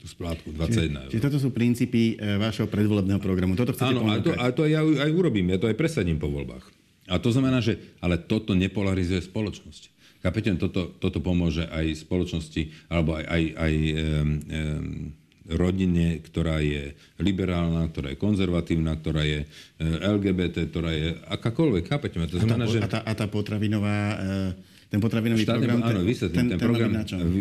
tú 0.00 0.08
splátku 0.08 0.48
21 0.56 1.06
eur. 1.06 1.10
Čiže 1.12 1.24
toto 1.28 1.38
sú 1.38 1.52
princípy 1.52 2.16
e, 2.16 2.40
vášho 2.40 2.64
predvolebného 2.66 3.20
programu. 3.20 3.52
Toto 3.52 3.76
chcete 3.76 3.92
Áno, 3.92 4.08
a 4.08 4.16
to, 4.18 4.32
a 4.32 4.48
to 4.48 4.64
ja 4.64 4.80
aj 4.80 5.10
urobím, 5.12 5.52
ja 5.52 5.60
to 5.60 5.68
aj 5.68 5.76
presadím 5.76 6.16
po 6.16 6.32
voľbách. 6.32 6.64
A 7.10 7.20
to 7.20 7.28
znamená, 7.28 7.60
že 7.60 7.76
ale 8.00 8.16
toto 8.16 8.56
nepolarizuje 8.56 9.20
spoločnosť. 9.20 9.92
Kapitán, 10.20 10.60
toto, 10.60 10.88
toto 11.00 11.20
pomôže 11.20 11.64
aj 11.68 12.04
spoločnosti, 12.04 12.92
alebo 12.92 13.16
aj, 13.16 13.24
aj, 13.24 13.42
aj 13.56 13.72
um, 13.72 13.96
um, 13.96 15.16
rodine, 15.48 16.22
ktorá 16.22 16.62
je 16.62 16.94
liberálna, 17.18 17.88
ktorá 17.90 18.14
je 18.14 18.18
konzervatívna, 18.20 18.94
ktorá 19.00 19.24
je 19.26 19.48
eh, 19.48 19.96
LGBT, 19.98 20.70
ktorá 20.70 20.92
je 20.94 21.16
akákoľvek. 21.26 21.84
Chápete 21.88 22.16
ma? 22.20 22.30
To 22.30 22.38
znamená, 22.38 22.64
a, 22.64 22.68
tá, 22.68 22.72
že... 22.72 22.78
a, 22.78 22.88
tá, 22.88 23.00
a 23.02 23.12
tá 23.16 23.26
potravinová, 23.26 23.98
eh, 24.20 24.88
ten 24.92 25.00
potravinový 25.02 25.42
Štátne, 25.42 25.66
program... 25.66 25.80
Áno, 25.82 26.00
vysvetlím. 26.06 26.36
Ten, 26.36 26.46
ten, 26.46 26.58
ten 26.58 26.60
program, 26.62 26.90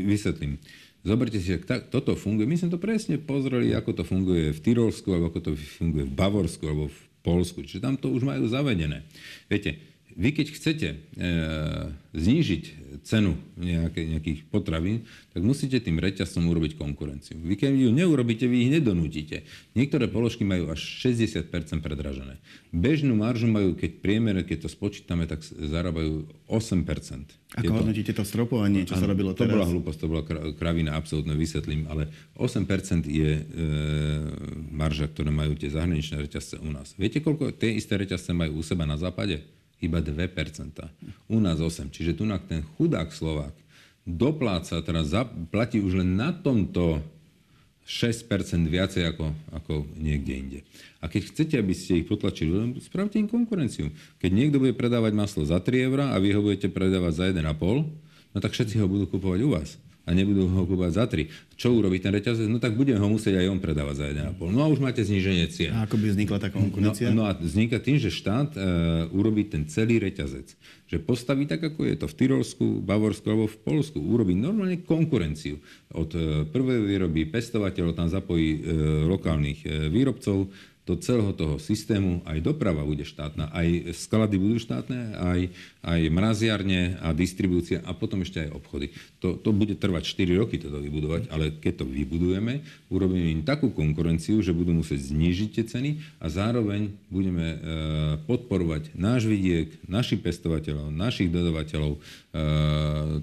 vysvetlím. 0.07 0.51
Zoberte 0.99 1.39
si, 1.39 1.55
tak 1.63 1.88
toto 1.88 2.13
funguje. 2.19 2.43
My 2.43 2.59
sme 2.59 2.75
to 2.75 2.79
presne 2.79 3.15
pozreli, 3.17 3.71
ako 3.71 3.99
to 3.99 4.03
funguje 4.03 4.51
v 4.51 4.59
Tyrolsku, 4.59 5.15
alebo 5.15 5.31
ako 5.31 5.39
to 5.39 5.51
funguje 5.55 6.03
v 6.03 6.13
Bavorsku, 6.13 6.63
alebo 6.67 6.91
v 6.91 6.99
Polsku. 7.23 7.63
Čiže 7.63 7.83
tam 7.83 7.95
to 7.95 8.12
už 8.12 8.27
majú 8.27 8.45
zavedené. 8.51 9.07
Viete, 9.47 9.88
vy 10.19 10.29
keď 10.36 10.47
chcete 10.51 10.88
e, 10.91 10.97
znížiť 12.12 12.63
cenu 13.08 13.39
nejaké, 13.55 14.03
nejakých 14.03 14.39
potravín, 14.51 15.08
tak 15.32 15.45
musíte 15.45 15.79
tým 15.79 15.95
reťazcom 15.95 16.43
urobiť 16.51 16.75
konkurenciu. 16.75 17.39
Vy 17.39 17.55
keď 17.55 17.71
ju 17.71 17.89
neurobíte, 17.95 18.43
vy 18.43 18.67
ich 18.67 18.71
nedonútite. 18.73 19.47
Niektoré 19.79 20.12
položky 20.12 20.43
majú 20.43 20.67
až 20.73 20.84
60% 20.84 21.47
predražené. 21.79 22.41
Bežnú 22.75 23.15
maržu 23.15 23.47
majú, 23.47 23.79
keď 23.79 24.03
priemere, 24.03 24.41
keď 24.43 24.67
to 24.67 24.69
spočítame, 24.69 25.23
tak 25.23 25.39
zarábajú 25.47 26.27
8%. 26.51 27.39
Ako 27.55 27.82
hodnotíte 27.82 28.13
to 28.13 28.21
stropovanie, 28.27 28.86
čo 28.86 28.99
sa 28.99 29.10
robilo 29.10 29.34
teraz? 29.34 29.49
To 29.49 29.55
bola 29.58 29.65
hlúposť, 29.71 29.97
to 29.97 30.08
bola 30.12 30.23
kravina, 30.53 30.93
absolútne 30.93 31.34
vysvetlím, 31.34 31.89
ale 31.89 32.12
8% 32.38 33.10
je 33.10 33.32
e, 33.39 33.43
marža, 34.69 35.10
ktoré 35.10 35.34
majú 35.34 35.58
tie 35.58 35.73
zahraničné 35.73 36.21
reťazce 36.29 36.62
u 36.62 36.69
nás. 36.69 36.93
Viete, 36.93 37.23
koľko 37.23 37.55
tie 37.55 37.73
isté 37.73 37.97
reťazce 37.97 38.38
majú 38.38 38.60
u 38.60 38.63
seba 38.65 38.86
na 38.86 39.01
západe? 39.01 39.58
Iba 39.79 40.03
2%. 40.03 40.15
U 41.31 41.37
nás 41.39 41.57
8%. 41.59 41.91
Čiže 41.91 42.15
tu 42.19 42.23
ten 42.47 42.61
chudák 42.75 43.11
Slovák 43.11 43.55
dopláca, 44.07 44.81
teraz 44.81 45.13
platí 45.53 45.77
už 45.79 46.01
len 46.01 46.17
na 46.17 46.33
tomto 46.33 47.03
6% 47.89 48.29
viacej 48.69 49.03
ako, 49.15 49.33
ako 49.49 49.73
niekde 49.97 50.33
inde. 50.37 50.59
A 51.01 51.09
keď 51.09 51.33
chcete, 51.33 51.55
aby 51.57 51.73
ste 51.73 52.05
ich 52.05 52.07
potlačili, 52.09 52.77
spravte 52.85 53.17
im 53.17 53.25
konkurenciu. 53.25 53.89
Keď 54.21 54.29
niekto 54.29 54.61
bude 54.61 54.77
predávať 54.77 55.13
maslo 55.17 55.41
za 55.41 55.57
3 55.57 55.89
eurá 55.89 56.05
a 56.13 56.21
vy 56.21 56.37
ho 56.37 56.45
budete 56.45 56.69
predávať 56.69 57.13
za 57.17 57.25
1,5, 57.33 57.49
no 58.29 58.37
tak 58.37 58.53
všetci 58.53 58.77
ho 58.77 58.85
budú 58.85 59.09
kupovať 59.09 59.39
u 59.41 59.49
vás 59.57 59.88
a 60.09 60.11
nebudú 60.17 60.49
ho 60.49 60.65
kúpať 60.65 60.91
za 60.97 61.05
3. 61.05 61.53
Čo 61.53 61.77
urobí 61.77 62.01
ten 62.01 62.09
reťazec? 62.09 62.49
No 62.49 62.57
tak 62.57 62.73
budeme 62.73 62.97
ho 62.97 63.05
musieť 63.05 63.37
aj 63.37 63.47
on 63.53 63.61
predávať 63.61 63.95
za 64.01 64.05
1,5. 64.09 64.49
No 64.49 64.65
a 64.65 64.67
už 64.73 64.81
máte 64.81 65.05
zníženie 65.05 65.45
cien. 65.53 65.69
A 65.69 65.85
ako 65.85 66.01
by 66.01 66.07
vznikla 66.09 66.37
tá 66.41 66.49
konkurencia? 66.49 67.13
No, 67.13 67.21
no 67.21 67.23
a 67.29 67.37
vzniká 67.37 67.77
tým, 67.77 68.01
že 68.01 68.09
štát 68.09 68.57
e, 68.57 68.59
urobí 69.13 69.45
ten 69.45 69.69
celý 69.69 70.01
reťazec. 70.01 70.57
Že 70.89 70.97
postaví 71.05 71.45
tak, 71.45 71.61
ako 71.61 71.85
je 71.85 71.95
to 72.01 72.09
v 72.09 72.17
Tyrolsku, 72.17 72.65
Bavorsku 72.81 73.25
alebo 73.29 73.45
v 73.45 73.61
Polsku. 73.61 74.01
Urobí 74.01 74.33
normálne 74.33 74.81
konkurenciu. 74.81 75.61
Od 75.93 76.09
e, 76.17 76.49
prvej 76.49 76.89
výroby 76.89 77.29
pestovateľov 77.29 77.93
tam 77.93 78.09
zapojí 78.09 78.49
e, 78.57 78.59
lokálnych 79.05 79.59
e, 79.61 79.93
výrobcov, 79.93 80.49
do 80.89 80.97
celého 80.97 81.30
toho 81.38 81.62
systému 81.62 82.25
aj 82.25 82.41
doprava 82.41 82.82
bude 82.82 83.06
štátna, 83.06 83.54
aj 83.54 83.93
sklady 83.93 84.41
budú 84.41 84.58
štátne, 84.58 85.13
aj, 85.21 85.41
aj 85.86 86.02
mraziarne 86.10 86.97
a 86.97 87.13
distribúcia 87.13 87.86
a 87.86 87.93
potom 87.93 88.25
ešte 88.25 88.49
aj 88.49 88.58
obchody. 88.58 88.89
To, 89.21 89.38
to 89.38 89.54
bude 89.54 89.78
trvať 89.78 90.17
4 90.17 90.41
roky 90.41 90.58
toto 90.58 90.82
vybudovať, 90.82 91.30
ale 91.30 91.54
keď 91.62 91.84
to 91.84 91.86
vybudujeme, 91.86 92.65
urobíme 92.89 93.30
im 93.30 93.45
takú 93.45 93.69
konkurenciu, 93.69 94.41
že 94.41 94.49
budú 94.49 94.73
musieť 94.73 95.13
znížiť 95.13 95.49
tie 95.54 95.65
ceny 95.69 95.91
a 96.17 96.25
zároveň 96.25 96.89
budeme 97.13 97.47
e, 97.54 97.58
podporovať 98.25 98.97
náš 98.97 99.30
vidiek, 99.30 99.69
našich 99.86 100.25
pestovateľov, 100.25 100.89
našich 100.89 101.30
dodavateľov 101.30 101.93
e, 101.93 101.99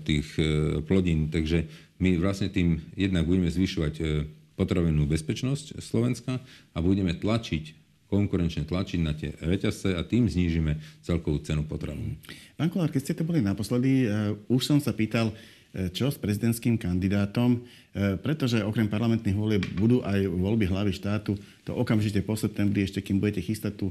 tých 0.07 0.29
e, 0.39 0.45
plodín. 0.87 1.35
Takže 1.35 1.67
my 1.99 2.15
vlastne 2.21 2.53
tým 2.53 2.79
jednak 2.95 3.27
budeme 3.27 3.51
zvyšovať 3.51 3.95
e, 3.99 4.05
potravinnú 4.57 5.05
bezpečnosť 5.05 5.79
Slovenska 5.85 6.41
a 6.73 6.79
budeme 6.81 7.13
tlačiť 7.13 7.87
konkurenčne 8.07 8.71
tlačiť 8.71 9.01
na 9.03 9.13
tie 9.19 9.35
reťazce 9.35 9.99
a 9.99 10.03
tým 10.07 10.31
znížime 10.31 10.79
celkovú 11.03 11.43
cenu 11.43 11.67
potravín. 11.67 12.23
Pán 12.55 12.71
Kolár, 12.71 12.95
keď 12.95 13.03
ste 13.03 13.19
to 13.19 13.27
boli 13.27 13.43
naposledy, 13.43 14.07
uh, 14.07 14.31
už 14.47 14.63
som 14.63 14.79
sa 14.79 14.95
pýtal, 14.95 15.35
uh, 15.35 15.91
čo 15.91 16.07
s 16.07 16.15
prezidentským 16.15 16.79
kandidátom, 16.79 17.59
uh, 17.59 18.15
pretože 18.23 18.63
okrem 18.63 18.87
parlamentných 18.87 19.35
volieb 19.35 19.63
budú 19.75 20.07
aj 20.07 20.23
voľby 20.23 20.71
hlavy 20.71 20.95
štátu, 20.95 21.35
to 21.67 21.75
okamžite 21.75 22.23
po 22.23 22.39
septembri, 22.39 22.87
ešte 22.87 23.03
kým 23.03 23.19
budete 23.19 23.43
chystať 23.43 23.75
tú 23.75 23.91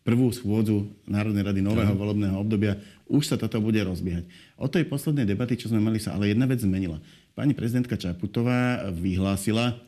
prvú 0.00 0.32
schôdzu 0.34 0.90
Národnej 1.06 1.44
rady 1.46 1.60
nového 1.62 1.94
volebného 1.94 2.34
obdobia, 2.34 2.74
už 3.06 3.30
sa 3.30 3.36
toto 3.38 3.62
bude 3.62 3.78
rozbiehať. 3.78 4.26
Od 4.58 4.66
tej 4.66 4.88
poslednej 4.88 5.22
debaty, 5.22 5.54
čo 5.54 5.70
sme 5.70 5.78
mali, 5.78 6.02
sa 6.02 6.18
ale 6.18 6.32
jedna 6.32 6.50
vec 6.50 6.58
zmenila. 6.58 6.98
Pani 7.34 7.54
prezidentka 7.54 7.94
Čaputová 7.94 8.90
vyhlásila, 8.90 9.78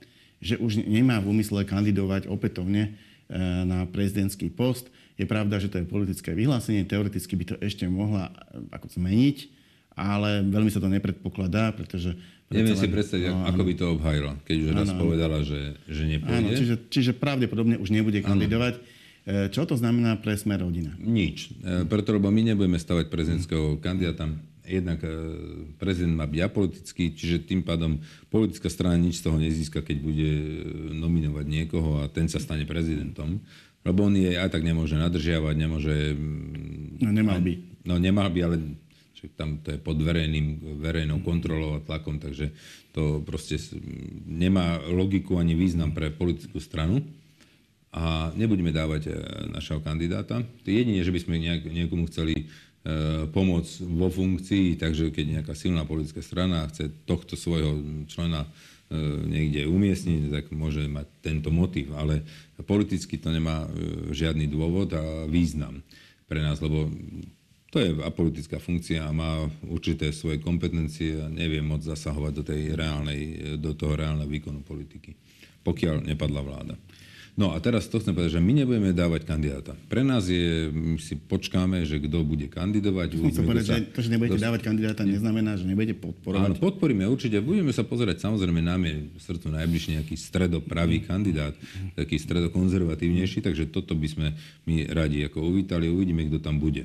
že 0.43 0.59
už 0.59 0.83
nemá 0.83 1.23
v 1.23 1.35
úmysle 1.35 1.63
kandidovať 1.63 2.27
opätovne 2.27 2.91
e, 2.91 2.91
na 3.67 3.87
prezidentský 3.87 4.51
post. 4.51 4.91
Je 5.15 5.27
pravda, 5.27 5.63
že 5.63 5.71
to 5.71 5.79
je 5.79 5.87
politické 5.87 6.35
vyhlásenie, 6.35 6.83
teoreticky 6.83 7.39
by 7.39 7.45
to 7.55 7.57
ešte 7.63 7.87
mohla 7.87 8.31
e, 8.31 8.63
ako 8.75 8.87
zmeniť, 8.99 9.37
ale 9.95 10.43
veľmi 10.43 10.71
sa 10.71 10.83
to 10.83 10.91
nepredpokladá, 10.91 11.71
pretože... 11.75 12.15
Neviem 12.53 12.77
si 12.77 12.85
predstaviť, 12.85 13.33
no, 13.33 13.49
ako 13.49 13.63
by 13.65 13.75
to 13.79 13.87
obhajila, 13.97 14.33
keď 14.45 14.57
už 14.61 14.71
raz 14.77 14.89
áno, 14.93 15.01
povedala, 15.01 15.41
že, 15.41 15.73
že 15.89 16.05
nepôjde. 16.05 16.37
Áno, 16.37 16.49
čiže, 16.53 16.75
čiže 16.93 17.13
pravdepodobne 17.17 17.81
už 17.81 17.89
nebude 17.89 18.21
kandidovať. 18.21 18.77
Áno. 18.77 19.01
Čo 19.55 19.65
to 19.65 19.79
znamená 19.79 20.19
pre 20.19 20.35
Smer 20.35 20.61
rodina? 20.61 20.93
Nič. 20.99 21.55
Preto, 21.63 22.11
lebo 22.11 22.29
my 22.29 22.43
nebudeme 22.43 22.75
stavať 22.75 23.07
prezidentského 23.07 23.79
kandidáta. 23.79 24.29
Jednak 24.63 25.03
prezident 25.83 26.15
má 26.15 26.23
byť 26.23 26.41
apolitický, 26.47 27.19
čiže 27.19 27.43
tým 27.43 27.67
pádom 27.67 27.99
politická 28.31 28.71
strana 28.71 28.95
nič 28.95 29.19
z 29.19 29.27
toho 29.27 29.39
nezíska, 29.43 29.83
keď 29.83 29.97
bude 29.99 30.31
nominovať 30.95 31.47
niekoho 31.51 31.99
a 31.99 32.07
ten 32.07 32.31
sa 32.31 32.39
stane 32.39 32.63
prezidentom. 32.63 33.43
Lebo 33.83 34.07
on 34.07 34.15
je 34.15 34.39
aj 34.39 34.55
tak 34.55 34.63
nemôže 34.63 34.95
nadržiavať, 34.95 35.55
nemôže... 35.59 36.15
No 37.03 37.11
nemal 37.11 37.43
by. 37.43 37.53
No 37.83 37.99
nemal 37.99 38.31
by, 38.31 38.41
ale 38.47 38.57
tam 39.35 39.59
to 39.63 39.75
je 39.75 39.79
pod 39.79 39.99
verejným, 39.99 40.79
verejnou 40.83 41.23
kontrolou 41.23 41.79
a 41.79 41.85
tlakom, 41.85 42.19
takže 42.19 42.51
to 42.91 43.23
proste 43.23 43.59
nemá 44.27 44.83
logiku 44.91 45.39
ani 45.39 45.55
význam 45.55 45.95
pre 45.95 46.11
politickú 46.11 46.59
stranu 46.59 47.03
a 47.93 48.33
nebudeme 48.35 48.73
dávať 48.73 49.03
e, 49.07 49.13
našeho 49.53 49.85
kandidáta. 49.85 50.43
Jedine, 50.65 51.05
že 51.05 51.13
by 51.13 51.21
sme 51.21 51.37
nejak, 51.39 51.69
niekomu 51.69 52.09
chceli 52.09 52.49
e, 52.83 53.27
pomôcť 53.31 53.73
vo 53.87 54.09
funkcii, 54.13 54.79
takže 54.79 55.15
keď 55.15 55.41
nejaká 55.41 55.55
silná 55.55 55.87
politická 55.87 56.21
strana 56.21 56.69
chce 56.69 56.91
tohto 57.07 57.35
svojho 57.39 58.05
člena 58.11 58.45
e, 58.45 58.49
niekde 59.27 59.71
umiestniť, 59.71 60.21
tak 60.31 60.45
môže 60.55 60.85
mať 60.87 61.07
tento 61.23 61.51
motiv, 61.55 61.95
ale 61.95 62.23
politicky 62.63 63.19
to 63.19 63.31
nemá 63.35 63.67
žiadny 64.15 64.47
dôvod 64.47 64.95
a 64.95 65.27
význam 65.27 65.83
pre 66.31 66.39
nás, 66.39 66.63
lebo 66.63 66.87
to 67.73 67.81
je 67.81 67.89
apolitická 68.05 68.61
funkcia 68.61 69.01
a 69.01 69.17
má 69.17 69.49
určité 69.65 70.13
svoje 70.13 70.45
kompetencie 70.45 71.17
a 71.25 71.33
nevie 71.33 71.65
moc 71.65 71.81
zasahovať 71.81 72.33
do, 72.37 72.43
tej 72.45 72.77
reálnej, 72.77 73.21
do 73.57 73.73
toho 73.73 73.97
reálneho 73.97 74.29
výkonu 74.29 74.61
politiky, 74.61 75.17
pokiaľ 75.65 76.05
nepadla 76.05 76.41
vláda. 76.45 76.77
No 77.33 77.57
a 77.57 77.57
teraz 77.65 77.89
to 77.89 77.97
chcem 77.97 78.13
povedať, 78.13 78.37
že 78.37 78.45
my 78.45 78.53
nebudeme 78.53 78.93
dávať 78.93 79.25
kandidáta. 79.25 79.73
Pre 79.89 80.05
nás 80.05 80.29
je, 80.29 80.69
my 80.69 81.01
si 81.01 81.17
počkáme, 81.17 81.81
že 81.89 81.97
kto 81.97 82.29
bude 82.29 82.45
kandidovať. 82.53 83.17
Chcem 83.17 83.49
povedať, 83.49 83.65
sa, 83.65 83.81
že 83.81 83.89
to, 83.89 84.01
že 84.05 84.11
nebudete 84.13 84.37
dosť... 84.37 84.45
dávať 84.45 84.61
kandidáta, 84.69 85.03
neznamená, 85.09 85.57
že 85.57 85.65
nebudete 85.65 85.97
podporovať. 85.97 86.53
Áno, 86.53 86.61
podporíme 86.61 87.09
určite. 87.09 87.41
Budeme 87.41 87.73
sa 87.73 87.89
pozerať, 87.89 88.21
samozrejme, 88.21 88.61
nám 88.61 88.85
je 88.85 89.09
v 89.17 89.21
srdcu 89.25 89.49
najbližšie 89.49 89.91
nejaký 89.97 90.15
stredopravý 90.21 91.09
kandidát, 91.09 91.57
taký 91.97 92.21
stredokonzervatívnejší, 92.21 93.41
takže 93.41 93.65
toto 93.73 93.97
by 93.97 94.09
sme 94.13 94.27
my 94.69 94.93
radi 94.93 95.25
ako 95.25 95.41
uvítali. 95.41 95.89
Uvidíme, 95.89 96.29
kto 96.29 96.37
tam 96.37 96.61
bude. 96.61 96.85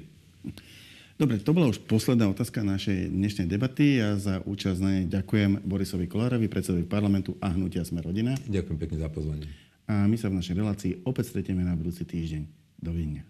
Dobre, 1.19 1.43
to 1.43 1.51
bola 1.51 1.67
už 1.67 1.83
posledná 1.91 2.31
otázka 2.31 2.63
našej 2.63 3.11
dnešnej 3.11 3.51
debaty. 3.51 3.99
Ja 3.99 4.15
za 4.15 4.39
účasť 4.47 4.79
na 4.79 4.89
nej 4.95 5.03
ďakujem 5.11 5.59
Borisovi 5.67 6.07
Kolárovi, 6.07 6.47
predsedovi 6.47 6.87
parlamentu 6.87 7.35
a 7.43 7.51
hnutia 7.51 7.83
Sme 7.83 7.99
rodina. 7.99 8.37
Ďakujem 8.47 8.77
pekne 8.79 8.97
za 9.03 9.11
pozvanie 9.11 9.66
a 9.87 10.03
my 10.05 10.19
sa 10.19 10.27
v 10.27 10.37
našej 10.43 10.55
relácii 10.55 10.91
opäť 11.07 11.31
stretieme 11.31 11.63
na 11.63 11.73
budúci 11.73 12.03
týždeň. 12.03 12.43
Dovidenia. 12.77 13.25